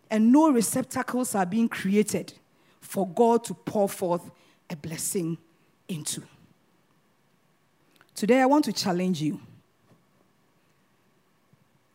And 0.09 0.31
no 0.31 0.49
receptacles 0.49 1.35
are 1.35 1.45
being 1.45 1.69
created 1.69 2.33
for 2.81 3.07
God 3.07 3.43
to 3.43 3.53
pour 3.53 3.87
forth 3.87 4.31
a 4.71 4.75
blessing 4.75 5.37
into. 5.87 6.23
Today, 8.15 8.41
I 8.41 8.47
want 8.47 8.65
to 8.65 8.73
challenge 8.73 9.21
you. 9.21 9.39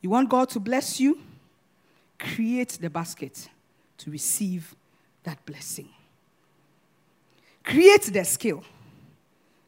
You 0.00 0.10
want 0.10 0.28
God 0.28 0.48
to 0.50 0.60
bless 0.60 0.98
you? 1.00 1.18
Create 2.18 2.70
the 2.80 2.90
basket 2.90 3.48
to 3.98 4.10
receive 4.10 4.74
that 5.22 5.44
blessing. 5.44 5.88
Create 7.64 8.04
the 8.04 8.24
skill. 8.24 8.62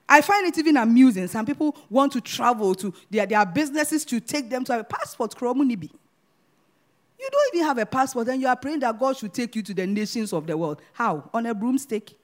I 0.09 0.21
find 0.21 0.47
it 0.47 0.59
even 0.59 0.77
amusing. 0.77 1.27
Some 1.29 1.47
people 1.47 1.77
want 1.89 2.13
to 2.13 2.21
travel 2.21 2.75
to 2.77 2.93
their, 3.11 3.27
their 3.27 3.47
businesses 3.47 4.05
to 4.07 4.21
take 4.21 4.51
them 4.51 4.65
to 4.65 4.73
have 4.73 4.81
a 4.83 4.85
passport. 4.85 5.35
You 5.41 5.59
don't 7.31 7.55
even 7.55 7.67
have 7.67 7.79
a 7.79 7.87
passport, 7.87 8.29
and 8.29 8.41
you 8.41 8.49
are 8.49 8.57
praying 8.57 8.81
that 8.81 8.99
God 8.99 9.17
should 9.17 9.33
take 9.33 9.55
you 9.57 9.63
to 9.63 9.73
the 9.73 9.87
nations 9.87 10.33
of 10.33 10.47
the 10.47 10.57
world. 10.57 10.83
How? 10.93 11.31
On 11.33 11.47
a 11.47 11.55
broomstick? 11.55 12.15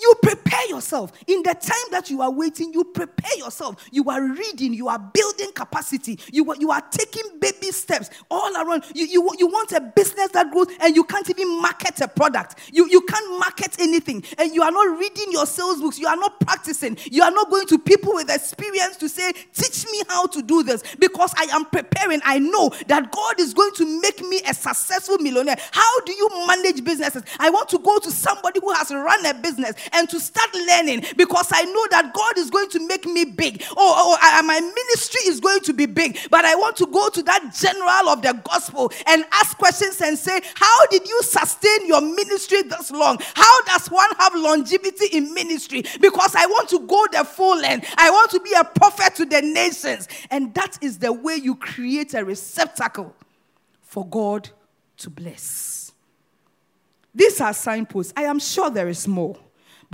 You 0.00 0.14
prepare 0.22 0.68
yourself. 0.68 1.12
In 1.26 1.42
the 1.42 1.54
time 1.54 1.86
that 1.92 2.10
you 2.10 2.20
are 2.20 2.30
waiting, 2.30 2.72
you 2.72 2.84
prepare 2.84 3.36
yourself. 3.38 3.76
You 3.92 4.10
are 4.10 4.22
reading, 4.22 4.74
you 4.74 4.88
are 4.88 4.98
building 4.98 5.52
capacity, 5.54 6.18
you 6.32 6.50
are, 6.50 6.56
you 6.56 6.70
are 6.70 6.82
taking 6.90 7.38
baby 7.40 7.70
steps 7.70 8.10
all 8.30 8.56
around. 8.56 8.84
You, 8.94 9.06
you, 9.06 9.30
you 9.38 9.46
want 9.46 9.72
a 9.72 9.80
business 9.80 10.30
that 10.32 10.50
grows 10.50 10.66
and 10.80 10.96
you 10.96 11.04
can't 11.04 11.28
even 11.30 11.60
market 11.62 12.00
a 12.00 12.08
product. 12.08 12.56
You, 12.72 12.88
you 12.90 13.02
can't 13.02 13.38
market 13.38 13.76
anything. 13.78 14.24
And 14.38 14.52
you 14.52 14.62
are 14.62 14.72
not 14.72 14.98
reading 14.98 15.30
your 15.30 15.46
sales 15.46 15.80
books, 15.80 15.98
you 15.98 16.08
are 16.08 16.16
not 16.16 16.40
practicing. 16.40 16.98
You 17.10 17.22
are 17.22 17.30
not 17.30 17.50
going 17.50 17.66
to 17.68 17.78
people 17.78 18.14
with 18.14 18.30
experience 18.30 18.96
to 18.96 19.08
say, 19.08 19.32
Teach 19.52 19.86
me 19.90 20.02
how 20.08 20.26
to 20.26 20.42
do 20.42 20.62
this 20.62 20.82
because 20.98 21.32
I 21.36 21.44
am 21.52 21.66
preparing. 21.66 22.20
I 22.24 22.38
know 22.40 22.70
that 22.88 23.12
God 23.12 23.40
is 23.40 23.54
going 23.54 23.72
to 23.76 24.00
make 24.00 24.20
me 24.22 24.40
a 24.48 24.54
successful 24.54 25.18
millionaire. 25.18 25.56
How 25.70 26.00
do 26.00 26.12
you 26.12 26.28
manage 26.46 26.82
businesses? 26.82 27.22
I 27.38 27.50
want 27.50 27.68
to 27.70 27.78
go 27.78 27.98
to 27.98 28.10
somebody 28.10 28.60
who 28.60 28.72
has 28.72 28.90
run 28.90 29.24
a 29.26 29.34
business 29.34 29.74
and 29.92 30.08
to 30.08 30.20
start 30.20 30.54
learning 30.54 31.04
because 31.16 31.48
I 31.52 31.64
know 31.64 31.86
that 31.90 32.12
God 32.12 32.38
is 32.38 32.50
going 32.50 32.68
to 32.70 32.86
make 32.86 33.06
me 33.06 33.24
big. 33.24 33.62
Oh, 33.70 33.74
oh, 33.76 34.16
oh 34.16 34.18
I, 34.20 34.42
my 34.42 34.60
ministry 34.60 35.20
is 35.28 35.40
going 35.40 35.60
to 35.60 35.72
be 35.72 35.86
big. 35.86 36.18
But 36.30 36.44
I 36.44 36.54
want 36.54 36.76
to 36.76 36.86
go 36.86 37.08
to 37.10 37.22
that 37.22 37.54
general 37.54 38.08
of 38.08 38.22
the 38.22 38.40
gospel 38.44 38.92
and 39.06 39.24
ask 39.32 39.56
questions 39.56 40.00
and 40.00 40.18
say, 40.18 40.40
How 40.54 40.86
did 40.86 41.06
you 41.08 41.22
sustain 41.22 41.86
your 41.86 42.00
ministry 42.00 42.62
this 42.62 42.90
long? 42.90 43.18
How 43.34 43.62
does 43.64 43.88
one 43.88 44.10
have 44.18 44.34
longevity 44.34 45.06
in 45.12 45.32
ministry? 45.34 45.84
Because 46.00 46.34
I 46.34 46.46
want 46.46 46.68
to 46.70 46.80
go 46.80 47.06
the 47.12 47.24
full 47.24 47.58
length. 47.60 47.92
I 47.96 48.10
want 48.10 48.30
to 48.32 48.40
be 48.40 48.52
a 48.58 48.64
prophet 48.64 49.14
to 49.16 49.26
the 49.26 49.42
nations. 49.42 50.08
And 50.30 50.54
that 50.54 50.78
is 50.80 50.98
the 50.98 51.12
way 51.12 51.36
you 51.36 51.56
create 51.56 52.14
a 52.14 52.24
receptacle 52.24 53.14
for 53.82 54.06
God 54.06 54.50
to 54.98 55.10
bless. 55.10 55.92
These 57.14 57.40
are 57.40 57.52
signposts. 57.52 58.12
I 58.16 58.22
am 58.22 58.38
sure 58.38 58.70
there 58.70 58.88
is 58.88 59.06
more. 59.06 59.38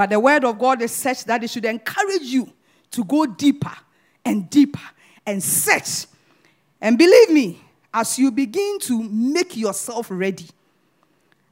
But 0.00 0.08
the 0.08 0.18
word 0.18 0.46
of 0.46 0.58
God 0.58 0.80
is 0.80 0.92
such 0.92 1.24
that 1.26 1.44
it 1.44 1.50
should 1.50 1.66
encourage 1.66 2.22
you 2.22 2.50
to 2.92 3.04
go 3.04 3.26
deeper 3.26 3.74
and 4.24 4.48
deeper 4.48 4.80
and 5.26 5.42
search. 5.42 6.06
And 6.80 6.96
believe 6.96 7.28
me, 7.28 7.60
as 7.92 8.18
you 8.18 8.30
begin 8.30 8.78
to 8.78 9.02
make 9.02 9.58
yourself 9.58 10.06
ready, 10.08 10.46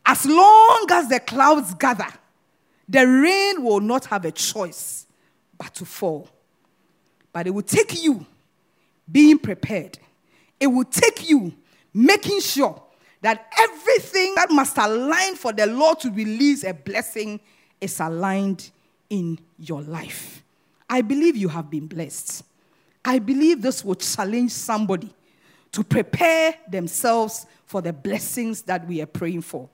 as 0.07 0.25
long 0.25 0.87
as 0.91 1.11
the 1.11 1.21
clouds 1.21 1.75
gather, 1.75 2.09
the 2.89 3.07
rain 3.07 3.63
will 3.63 3.81
not 3.81 4.07
have 4.07 4.25
a 4.25 4.33
choice 4.33 5.07
but 5.59 5.75
to 5.75 5.85
fall. 5.85 6.31
But 7.35 7.49
it 7.49 7.51
will 7.51 7.61
take 7.61 8.03
you 8.03 8.25
being 9.13 9.39
prepared. 9.39 9.99
It 10.59 10.69
will 10.69 10.87
take 10.87 11.29
you 11.29 11.53
making 11.93 12.41
sure 12.41 12.83
that 13.21 13.53
everything 13.59 14.37
that 14.37 14.51
must 14.51 14.79
align 14.79 15.35
for 15.35 15.53
the 15.53 15.67
Lord 15.67 16.01
to 16.01 16.11
release 16.11 16.65
a 16.65 16.73
blessing 16.73 17.41
is 17.81 18.01
aligned 18.01 18.71
in 19.11 19.39
your 19.59 19.83
life. 19.83 20.43
I 20.89 21.03
believe 21.03 21.37
you 21.37 21.49
have 21.49 21.71
been 21.71 21.87
blessed. 21.87 22.45
I 23.05 23.19
believe 23.19 23.63
this 23.63 23.85
will 23.85 23.95
challenge 23.95 24.53
somebody 24.53 25.11
to 25.73 25.85
prepare 25.85 26.55
themselves 26.71 27.47
for 27.67 27.83
the 27.83 27.93
blessings 27.93 28.63
that 28.63 28.87
we 28.87 29.01
are 29.03 29.07
praying 29.07 29.43
for. 29.43 29.69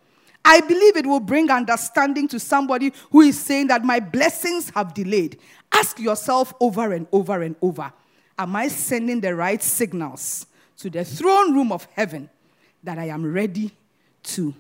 I 0.45 0.61
believe 0.61 0.97
it 0.97 1.07
will 1.07 1.21
bring 1.21 1.51
understanding 1.51 2.29
to 2.29 2.39
somebody 2.39 2.93
who 3.11 3.23
is 3.23 3.39
saying 3.39 3.69
that 3.69 3.85
my 3.85 3.99
blessings 3.99 4.71
have 4.71 4.93
delayed. 4.93 5.39
Ask 5.73 5.99
yourself 5.99 6.53
over 6.61 6.93
and 6.93 7.07
over 7.13 7.43
and 7.43 7.57
over 7.63 7.93
Am 8.37 8.57
I 8.57 8.67
sending 8.67 9.21
the 9.21 9.35
right 9.35 9.63
signals 9.63 10.47
to 10.79 10.91
the 10.91 11.05
throne 11.05 11.55
room 11.55 11.71
of 11.71 11.87
heaven 11.95 12.29
that 12.83 12.99
I 12.99 13.07
am 13.07 13.33
ready 13.33 13.71
to 14.25 14.53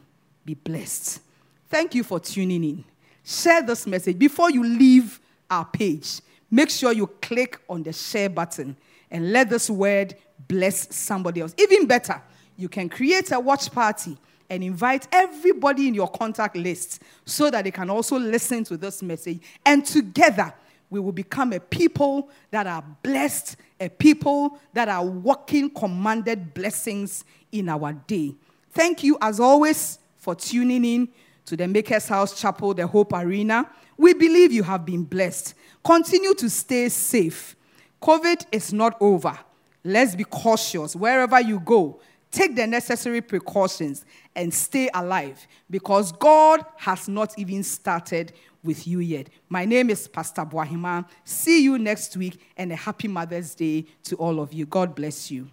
be 0.44 0.54
blessed? 0.54 1.20
Thank 1.68 1.94
you 1.96 2.04
for 2.04 2.20
tuning 2.20 2.62
in 2.62 2.84
share 3.24 3.62
this 3.62 3.86
message 3.86 4.18
before 4.18 4.50
you 4.50 4.62
leave 4.62 5.20
our 5.50 5.64
page. 5.64 6.20
Make 6.50 6.70
sure 6.70 6.92
you 6.92 7.06
click 7.06 7.60
on 7.68 7.82
the 7.82 7.92
share 7.92 8.28
button 8.28 8.76
and 9.10 9.32
let 9.32 9.50
this 9.50 9.68
word 9.68 10.14
bless 10.46 10.94
somebody 10.94 11.40
else. 11.40 11.54
Even 11.58 11.86
better, 11.86 12.22
you 12.56 12.68
can 12.68 12.88
create 12.88 13.32
a 13.32 13.40
watch 13.40 13.72
party 13.72 14.16
and 14.50 14.62
invite 14.62 15.08
everybody 15.10 15.88
in 15.88 15.94
your 15.94 16.08
contact 16.08 16.54
list 16.54 17.02
so 17.24 17.50
that 17.50 17.64
they 17.64 17.70
can 17.70 17.90
also 17.90 18.18
listen 18.18 18.62
to 18.64 18.76
this 18.76 19.02
message. 19.02 19.40
And 19.64 19.84
together, 19.84 20.52
we 20.90 21.00
will 21.00 21.12
become 21.12 21.52
a 21.52 21.60
people 21.60 22.28
that 22.50 22.66
are 22.66 22.84
blessed, 23.02 23.56
a 23.80 23.88
people 23.88 24.58
that 24.74 24.88
are 24.88 25.04
walking 25.04 25.70
commanded 25.70 26.54
blessings 26.54 27.24
in 27.50 27.68
our 27.68 27.92
day. 27.92 28.34
Thank 28.70 29.02
you, 29.02 29.16
as 29.20 29.40
always, 29.40 29.98
for 30.18 30.34
tuning 30.34 30.84
in 30.84 31.08
to 31.46 31.56
the 31.56 31.66
Maker's 31.68 32.08
House 32.08 32.40
Chapel, 32.40 32.74
the 32.74 32.86
Hope 32.86 33.12
Arena. 33.12 33.68
We 33.96 34.14
believe 34.14 34.52
you 34.52 34.62
have 34.62 34.84
been 34.84 35.04
blessed. 35.04 35.54
Continue 35.84 36.34
to 36.34 36.50
stay 36.50 36.88
safe. 36.88 37.56
COVID 38.02 38.46
is 38.52 38.72
not 38.72 38.96
over. 39.00 39.38
Let's 39.82 40.14
be 40.14 40.24
cautious 40.24 40.96
wherever 40.96 41.40
you 41.40 41.60
go. 41.60 42.00
Take 42.30 42.56
the 42.56 42.66
necessary 42.66 43.20
precautions 43.20 44.04
and 44.34 44.52
stay 44.52 44.90
alive 44.92 45.46
because 45.70 46.10
God 46.10 46.64
has 46.78 47.08
not 47.08 47.38
even 47.38 47.62
started 47.62 48.32
with 48.64 48.88
you 48.88 48.98
yet. 48.98 49.28
My 49.48 49.64
name 49.64 49.90
is 49.90 50.08
Pastor 50.08 50.42
Boahima. 50.42 51.06
See 51.24 51.62
you 51.62 51.78
next 51.78 52.16
week 52.16 52.40
and 52.56 52.72
a 52.72 52.76
happy 52.76 53.06
Mother's 53.06 53.54
Day 53.54 53.86
to 54.04 54.16
all 54.16 54.40
of 54.40 54.52
you. 54.52 54.66
God 54.66 54.94
bless 54.94 55.30
you. 55.30 55.48